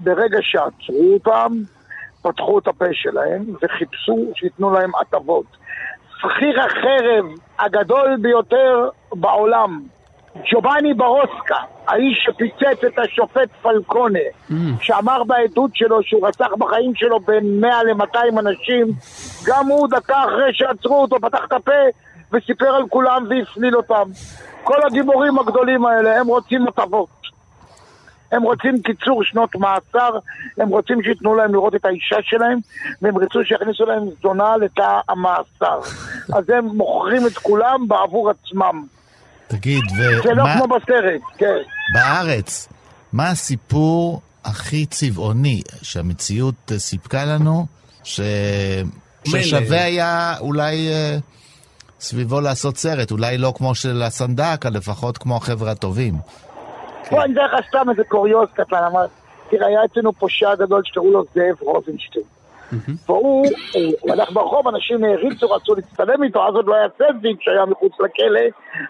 [0.00, 1.52] ברגע שעצרו אותם,
[2.22, 5.46] פתחו את הפה שלהם וחיפשו שייתנו להם הטבות.
[6.18, 7.24] שכיר החרב
[7.58, 9.82] הגדול ביותר בעולם,
[10.36, 11.56] ג'ובאני ברוסקה,
[11.86, 14.18] האיש שפיצץ את השופט פלקונה,
[14.50, 14.54] mm.
[14.80, 18.86] שאמר בעדות שלו שהוא רצח בחיים שלו בין 100 ל-200 אנשים,
[19.46, 21.72] גם הוא דקה אחרי שעצרו אותו פתח את הפה
[22.32, 24.10] וסיפר על כולם והפליל אותם.
[24.64, 27.22] כל הגיבורים הגדולים האלה, הם רוצים הטבות.
[28.32, 30.18] הם רוצים קיצור שנות מאסר,
[30.58, 32.58] הם רוצים שייתנו להם לראות את האישה שלהם,
[33.02, 35.80] והם רצו שיכניסו להם זונה לתא המאסר.
[36.34, 38.84] אז הם מוכרים את כולם בעבור עצמם.
[39.56, 40.22] תגיד, ומה...
[40.22, 41.58] זה לא כמו בסרט, כן.
[41.94, 42.68] בארץ,
[43.12, 47.66] מה הסיפור הכי צבעוני שהמציאות סיפקה לנו,
[48.04, 48.20] ש...
[49.24, 51.16] ששווה היה אולי אה,
[52.00, 56.14] סביבו לעשות סרט, אולי לא כמו של הסנדק, אבל לפחות כמו החבר'ה הטובים.
[57.10, 59.06] בוא, אני אתן לך סתם איזה קוריוז קטן, אמר,
[59.50, 62.24] תראה, היה אצלנו פושע גדול שקראו לו זאב רוזנשטיין.
[63.06, 63.46] והוא,
[64.02, 67.92] הוא הלך ברחוב, אנשים העריצו, רצו להצטלם איתו, אז עוד לא היה סנדוויץ' שהיה מחוץ
[68.00, 68.40] לכלא,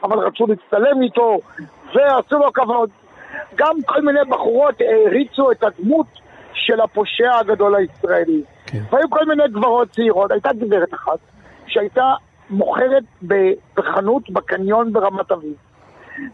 [0.05, 1.39] אבל רצו להצטלם איתו,
[1.95, 2.91] ועשו לו כבוד.
[3.55, 6.07] גם כל מיני בחורות העריצו את הדמות
[6.55, 8.43] של הפושע הגדול הישראלי.
[8.67, 8.79] כן.
[8.91, 11.19] והיו כל מיני גברות צעירות, הייתה גברת אחת
[11.67, 12.15] שהייתה
[12.51, 13.03] מוכרת
[13.75, 15.55] בחנות בקניון ברמת אביב.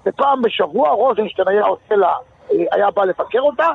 [0.06, 2.12] ופעם בשבוע רוזנשטיין היה עושה לה,
[2.50, 3.68] היה בא לבקר אותה,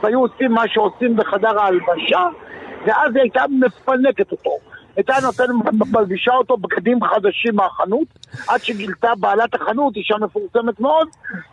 [0.00, 2.20] והיו עושים מה שעושים בחדר ההלבשה,
[2.86, 4.50] ואז היא הייתה מפנקת אותו.
[4.96, 5.48] הייתה נותנת,
[5.92, 8.06] מלבישה אותו בגדים חדשים מהחנות,
[8.48, 11.08] עד שגילתה בעלת החנות, אישה מפורסמת מאוד,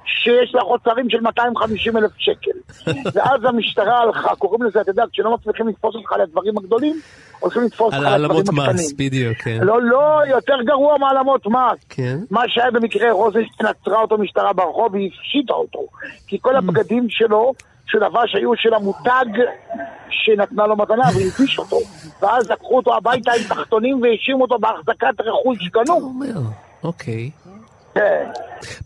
[0.05, 2.51] שיש לה חוצרים של 250 אלף שקל.
[3.13, 6.95] ואז המשטרה הלכה, קוראים לזה, אתה יודע, כשלא מצליחים לתפוס אותך על הדברים הגדולים,
[7.39, 8.59] הולכים לתפוס אותך על הדברים הקטנים.
[8.59, 9.59] על העלמות מס, בדיוק, כן.
[9.61, 11.85] לא, לא, יותר גרוע מהעלמות מס.
[11.89, 12.17] כן.
[12.31, 15.79] מה שהיה במקרה, רוזנשטיין עצרה אותו משטרה ברחוב והיא הפשיטה אותו.
[16.27, 17.53] כי כל הבגדים שלו
[17.93, 19.25] שלבש היו של המותג
[20.09, 21.77] שנתנה לו מתנה והלביש אותו.
[22.21, 26.21] ואז לקחו אותו הביתה עם תחתונים והאשימו אותו בהחזקת רכוש גנוב.
[26.83, 27.29] אוקיי.
[27.95, 28.25] כן.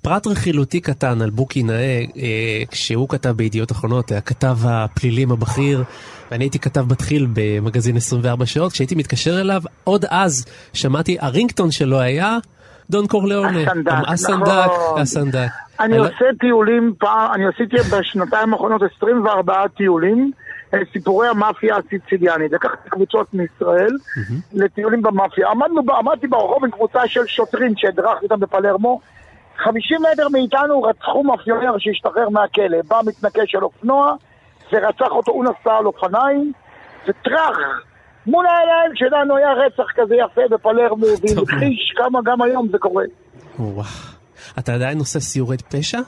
[0.01, 5.83] פרט רכילותי קטן על בוקי נאה, אה, כשהוא כתב בידיעות אחרונות, הכתב הפלילים הבכיר,
[6.31, 11.99] ואני הייתי כתב מתחיל במגזין 24 שעות, כשהייתי מתקשר אליו, עוד אז שמעתי, הרינגטון שלו
[11.99, 12.37] היה
[12.89, 13.61] דון קורליאונה.
[13.61, 15.01] הסנדק, הסנדק, נכון.
[15.01, 15.47] הסנדק.
[15.79, 20.31] אני לא- עושה טיולים פעם, אני עשיתי בשנתיים האחרונות 24 טיולים,
[20.73, 22.51] אה, סיפורי המאפיה הסיציליאנית.
[22.51, 23.91] לקחתי קבוצות מישראל
[24.53, 25.49] לטיולים במאפיה.
[25.49, 28.99] עמדנו, עמדתי ברחוב עם קבוצה של שוטרים שהדרכתי אותם בפלרמו.
[29.57, 32.77] 50 מטר מאיתנו רצחו מאפיונר שהשתחרר מהכלא.
[32.87, 34.13] בא מתנקש על אופנוע
[34.73, 36.51] ורצח אותו, הוא נסע על אופניים,
[37.07, 37.57] וטראח!
[38.27, 41.05] מול העיניים שלנו היה רצח כזה יפה בפלרמו,
[41.59, 43.03] חיש כמה גם היום זה קורה.
[43.59, 43.85] וואו.
[44.59, 45.99] אתה עדיין עושה סיורי פשע?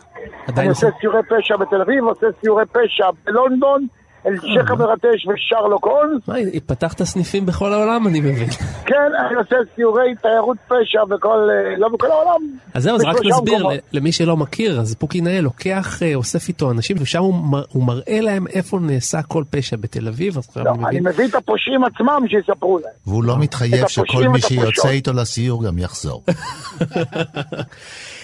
[0.57, 3.87] אני עושה סיורי פשע בתל אביב, עושה סיורי פשע בלונדון,
[4.27, 6.27] אלשיך המרטש ושרלוק הולמס.
[6.27, 8.49] מה, פתחת סניפים בכל העולם, אני מבין.
[8.85, 12.41] כן, אני עושה סיורי תיירות פשע בכל, אה, לא בכל העולם.
[12.73, 16.71] אז זהו, אז רק נסביר למי שלא מכיר, אז פוקי נאה לוקח, אה, אוסף איתו
[16.71, 17.21] אנשים, ושם
[17.69, 20.99] הוא מראה להם איפה נעשה כל פשע בתל אביב, לא, אני.
[20.99, 22.91] מביא את הפושעים עצמם שיספרו להם.
[23.07, 24.89] והוא לא מתחייב שכל מי שיוצא.
[24.89, 26.23] איתו לסיור גם יחזור.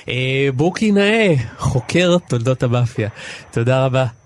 [0.10, 3.10] אה, בוקי נאה, חוקר תולדות המאפיה.
[3.52, 4.25] תודה רבה.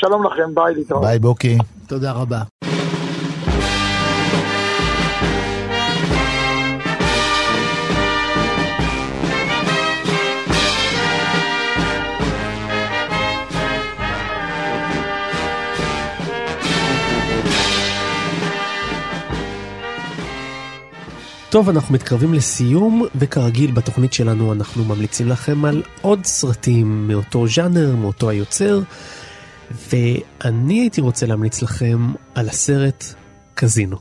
[0.00, 1.04] שלום לכם, ביי להתראות.
[1.04, 1.58] ביי בוקי.
[1.86, 2.42] תודה רבה.
[21.50, 27.96] טוב, אנחנו מתקרבים לסיום, וכרגיל בתוכנית שלנו אנחנו ממליצים לכם על עוד סרטים מאותו ז'אנר,
[27.96, 28.80] מאותו היוצר,
[29.70, 33.04] ואני הייתי רוצה להמליץ לכם על הסרט
[33.54, 33.96] קזינו.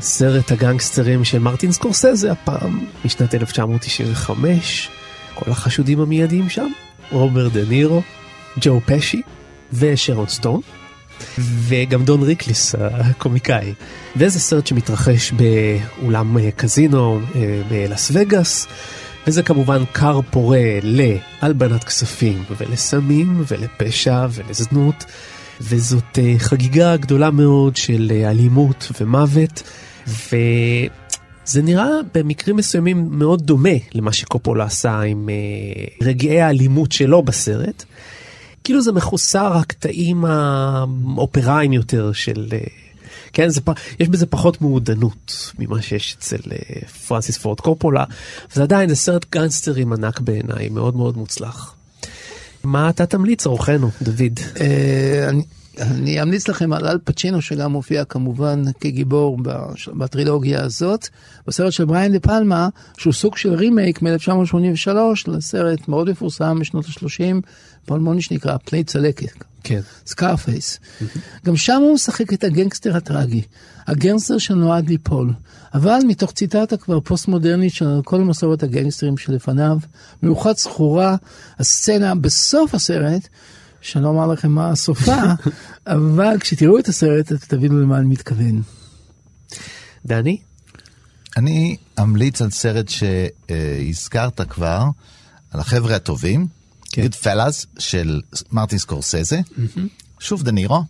[0.00, 4.90] סרט הגנגסטרים של מרטין סקורסזה הפעם, משנת 1995.
[5.34, 6.68] כל החשודים המיידיים שם,
[7.10, 8.02] רוברט דה נירו,
[8.60, 9.22] ג'ו פשי
[9.72, 10.60] ושרון סטון.
[11.38, 13.74] וגם דון ריקליס הקומיקאי.
[14.16, 18.66] וזה סרט שמתרחש באולם אה, קזינו אה, בלאס וגאס,
[19.26, 25.04] וזה כמובן כר פורה להלבנת כספים ולסמים ולפשע ולזנות,
[25.60, 29.62] וזאת אה, חגיגה גדולה מאוד של אה, אלימות ומוות,
[30.06, 37.84] וזה נראה במקרים מסוימים מאוד דומה למה שקופולה עשה עם אה, רגעי האלימות שלו בסרט.
[38.64, 42.48] כאילו זה מחוסר הקטעים האופראיים יותר של...
[43.32, 43.60] כן, זה,
[44.00, 48.04] יש בזה פחות מעודנות ממה שיש אצל אה, פרנסיס פורד קופולה,
[48.52, 51.74] וזה עדיין, זה סרט גנגסטרים ענק בעיניי, מאוד מאוד מוצלח.
[52.64, 54.40] מה אתה תמליץ, אורחנו, דוד?
[54.60, 55.30] אה,
[55.80, 59.38] אני- אמליץ לכם על אל פצ'ינו שגם מופיע כמובן כגיבור
[59.96, 61.08] בטרילוגיה הזאת,
[61.46, 62.68] בסרט של בריאן דה פלמה,
[62.98, 64.88] שהוא סוג של רימייק מ-1983
[65.26, 67.34] לסרט מאוד מפורסם משנות ה-30,
[67.86, 69.44] פלמוני שנקרא פני צלקת.
[69.64, 69.80] כן.
[70.06, 70.78] Scarface.
[71.46, 73.42] גם שם הוא משחק את הגנגסטר הטרגי,
[73.86, 75.32] הגנגסטר שנועד ליפול,
[75.74, 79.78] אבל מתוך ציטטה כבר פוסט מודרנית של כל מסורת הגנגסטרים שלפניו,
[80.22, 81.16] מיוחד זכורה
[81.58, 83.28] הסצנה בסוף הסרט,
[83.80, 85.22] שאני לא אומר לכם מה סופה,
[85.86, 88.62] אבל כשתראו את הסרט אתם תבינו למה אני מתכוון.
[90.06, 90.40] דני?
[91.36, 94.84] אני אמליץ על סרט שהזכרת כבר,
[95.50, 96.46] על החבר'ה הטובים,
[96.96, 98.20] Goodfellas של
[98.52, 99.40] מרטין סקורסזה,
[100.20, 100.84] שוב דה נירו,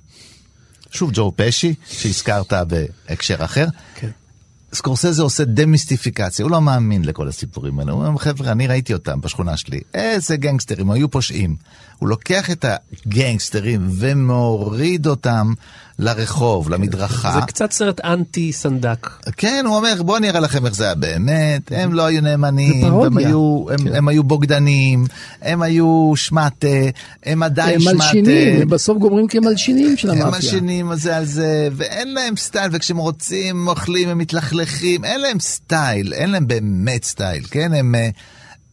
[0.91, 3.67] שוב ג'ו פשי, שהזכרת בהקשר אחר.
[3.95, 4.11] כן.
[4.73, 7.93] סקורסזה עושה דמיסטיפיקציה, הוא לא מאמין לכל הסיפורים האלה.
[7.93, 11.57] הוא אומר, חבר'ה, אני ראיתי אותם בשכונה שלי, איזה גנגסטרים, היו פושעים.
[11.99, 15.53] הוא לוקח את הגנגסטרים ומוריד אותם
[15.99, 17.33] לרחוב, למדרכה.
[17.33, 19.11] זה קצת סרט אנטי סנדק.
[19.37, 22.85] כן, הוא אומר, בואו נראה לכם איך זה היה באמת, הם לא היו נאמנים.
[22.85, 23.95] הם היו, הם, כן.
[23.95, 25.07] הם היו בוגדנים,
[25.43, 26.67] הם היו שמאטע,
[27.23, 27.97] הם עדיין הם שמאטע.
[27.97, 30.39] מלשינים, הם בסוף גומרים כמלשינים של הם המאפיה.
[30.39, 35.41] מלשינים זה על זה, ואין להם סטייל, וכשהם רוצים, הם אוכלים, הם מתלכלכים, אין להם
[35.41, 37.75] סטייל, אין להם באמת סטייל, כן?
[37.75, 38.09] הם, אה,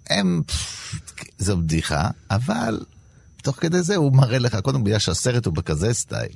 [0.10, 0.42] הם,
[1.38, 2.80] זו בדיחה, אבל
[3.46, 6.36] תוך כדי זה הוא מראה לך, קודם בגלל שהסרט הוא בכזה סטייל.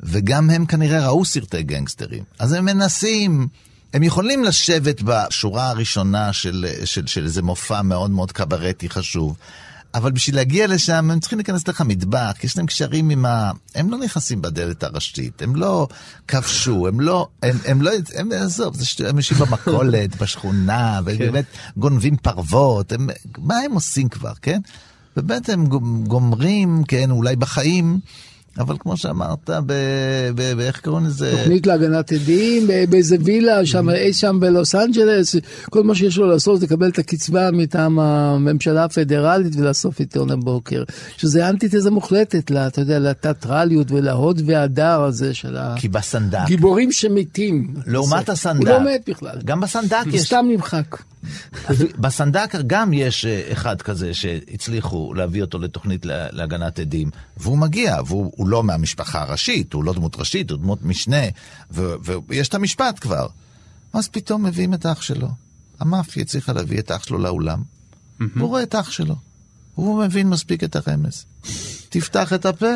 [0.00, 2.24] וגם הם כנראה ראו סרטי גנגסטרים.
[2.38, 3.48] אז הם מנסים,
[3.94, 9.36] הם יכולים לשבת בשורה הראשונה של, של, של איזה מופע מאוד מאוד קברטי חשוב,
[9.94, 13.50] אבל בשביל להגיע לשם הם צריכים להיכנס דרך המטבח, כי יש להם קשרים עם ה...
[13.74, 15.88] הם לא נכנסים בדלת הראשית, הם לא
[16.28, 17.28] כבשו, הם לא...
[17.42, 17.90] הם, הם לא...
[18.14, 21.24] הם, עזוב, זה שטויות, הם יושבים במכולת, בשכונה, והם כן.
[21.26, 21.44] באמת
[21.76, 23.08] גונבים פרוות, הם,
[23.38, 24.60] מה הם עושים כבר, כן?
[25.48, 25.66] הם
[26.06, 28.00] גומרים, כן, אולי בחיים.
[28.58, 29.50] אבל כמו שאמרת,
[30.56, 31.32] באיך קוראים לזה?
[31.38, 35.36] תוכנית להגנת עדים, באיזה וילה שם, אי שם בלוס אנג'לס,
[35.70, 40.84] כל מה שיש לו לעשות זה לקבל את הקצבה מטעם הממשלה הפדרלית ולאסוף עיתון הבוקר.
[41.16, 46.46] שזה אנטיתזה מוחלטת, לה, אתה יודע, לתיאטרליות ולהוד והדר הזה של כי בסנדק.
[46.46, 47.74] גיבורים שמתים.
[47.86, 48.66] לעומת הסנדק.
[48.66, 49.38] הוא לא מת בכלל.
[49.44, 50.22] גם בסנדק יש...
[50.22, 50.96] סתם נמחק.
[51.98, 58.45] בסנדק גם יש אה, אחד כזה שהצליחו להביא אותו לתוכנית להגנת עדים, והוא מגיע, והוא
[58.48, 61.22] לא מהמשפחה הראשית, הוא לא דמות ראשית, הוא דמות משנה,
[61.70, 63.26] ויש את המשפט כבר.
[63.92, 65.28] אז פתאום מביאים את האח שלו.
[65.80, 67.62] המאפיה הצליחה להביא את האח שלו לאולם,
[68.20, 69.16] והוא רואה את האח שלו.
[69.74, 71.24] הוא מבין מספיק את הרמז.
[71.88, 72.72] תפתח את הפה,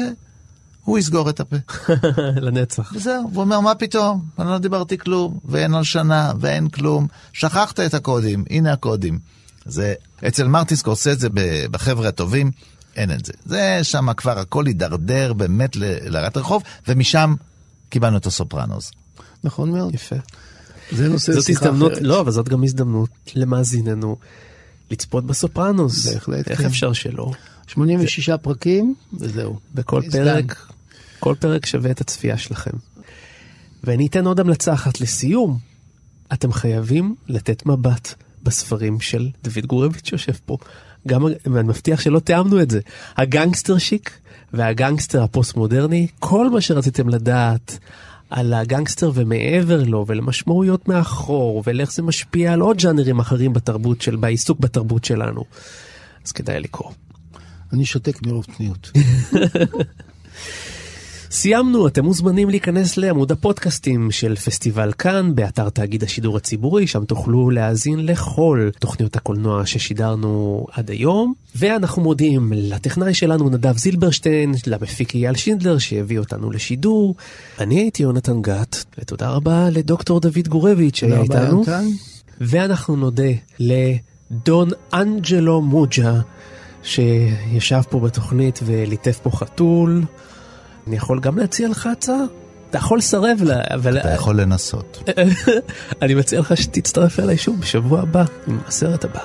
[0.85, 1.57] הוא יסגור את הפה.
[2.47, 2.93] לנצח.
[2.95, 4.25] וזהו, הוא אומר, מה פתאום?
[4.39, 7.07] אני לא דיברתי כלום, ואין הלשנה, ואין כלום.
[7.33, 9.19] שכחת את הקודים, הנה הקודים.
[9.65, 9.95] זה,
[10.29, 11.29] אצל מרטין סקורסזה,
[11.71, 12.51] בחבר'ה הטובים,
[12.97, 13.33] אין את זה.
[13.45, 17.35] זה שם כבר הכל הידרדר באמת לרעת רחוב, ומשם
[17.89, 18.91] קיבלנו את הסופרנוס.
[19.45, 19.95] נכון מאוד.
[19.95, 20.17] יפה.
[20.93, 22.03] זה נושא שיחה הזדמנות, אחרת.
[22.03, 24.17] לא, אבל זאת גם הזדמנות למאזיננו
[24.91, 26.07] לצפות בסופרנוס.
[26.07, 26.67] בהחלט, איך כן.
[26.67, 27.33] אפשר שלא?
[27.67, 28.39] 86 ו...
[28.43, 29.59] פרקים, וזהו.
[29.75, 30.67] בכל פרק,
[31.21, 32.71] כל פרק שווה את הצפייה שלכם.
[33.85, 35.59] ואני אתן עוד המלצה אחת לסיום.
[36.33, 40.57] אתם חייבים לתת מבט בספרים של דוד גורביץ' שיושב פה.
[41.09, 42.81] גם, ואני מבטיח שלא תיאמנו את זה.
[43.17, 44.19] הגנגסטר שיק
[44.53, 47.79] והגנגסטר הפוסט-מודרני, כל מה שרציתם לדעת
[48.31, 54.17] על הגנגסטר ומעבר לו, ולמשמעויות מאחור, ולאיך זה משפיע על עוד ז'אנרים אחרים בתרבות של,
[54.17, 55.45] בעיסוק בתרבות שלנו.
[56.27, 56.91] אז כדאי לקרוא.
[57.73, 58.91] אני שותק מרוב צניעות.
[61.33, 67.51] סיימנו, אתם מוזמנים להיכנס לעמוד הפודקאסטים של פסטיבל כאן באתר תאגיד השידור הציבורי, שם תוכלו
[67.51, 71.35] להאזין לכל תוכניות הקולנוע ששידרנו עד היום.
[71.57, 77.15] ואנחנו מודים לטכנאי שלנו נדב זילברשטיין, למפיק אייל שינדלר שהביא אותנו לשידור.
[77.59, 81.65] אני הייתי יונתן גת, ותודה רבה לדוקטור דוד גורביץ' שהיה איתנו.
[82.41, 86.21] ואנחנו נודה לדון אנג'לו מוג'ה.
[86.83, 90.05] שישב פה בתוכנית וליטף פה חתול.
[90.91, 92.17] אני יכול גם להציע לך הצעה?
[92.71, 93.99] אתה יכול לסרב לה, אבל...
[93.99, 95.03] אתה יכול לנסות.
[96.03, 99.21] אני מציע לך שתצטרף אליי שוב בשבוע הבא, עם הסרט הבא.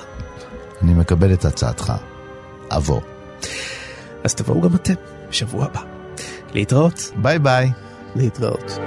[0.82, 1.92] אני מקבל את הצעתך.
[2.70, 3.00] אבוא.
[4.24, 4.94] אז תבואו גם אתם
[5.28, 5.80] בשבוע הבא.
[6.52, 7.12] להתראות.
[7.16, 7.70] ביי ביי.
[8.16, 8.78] להתראות.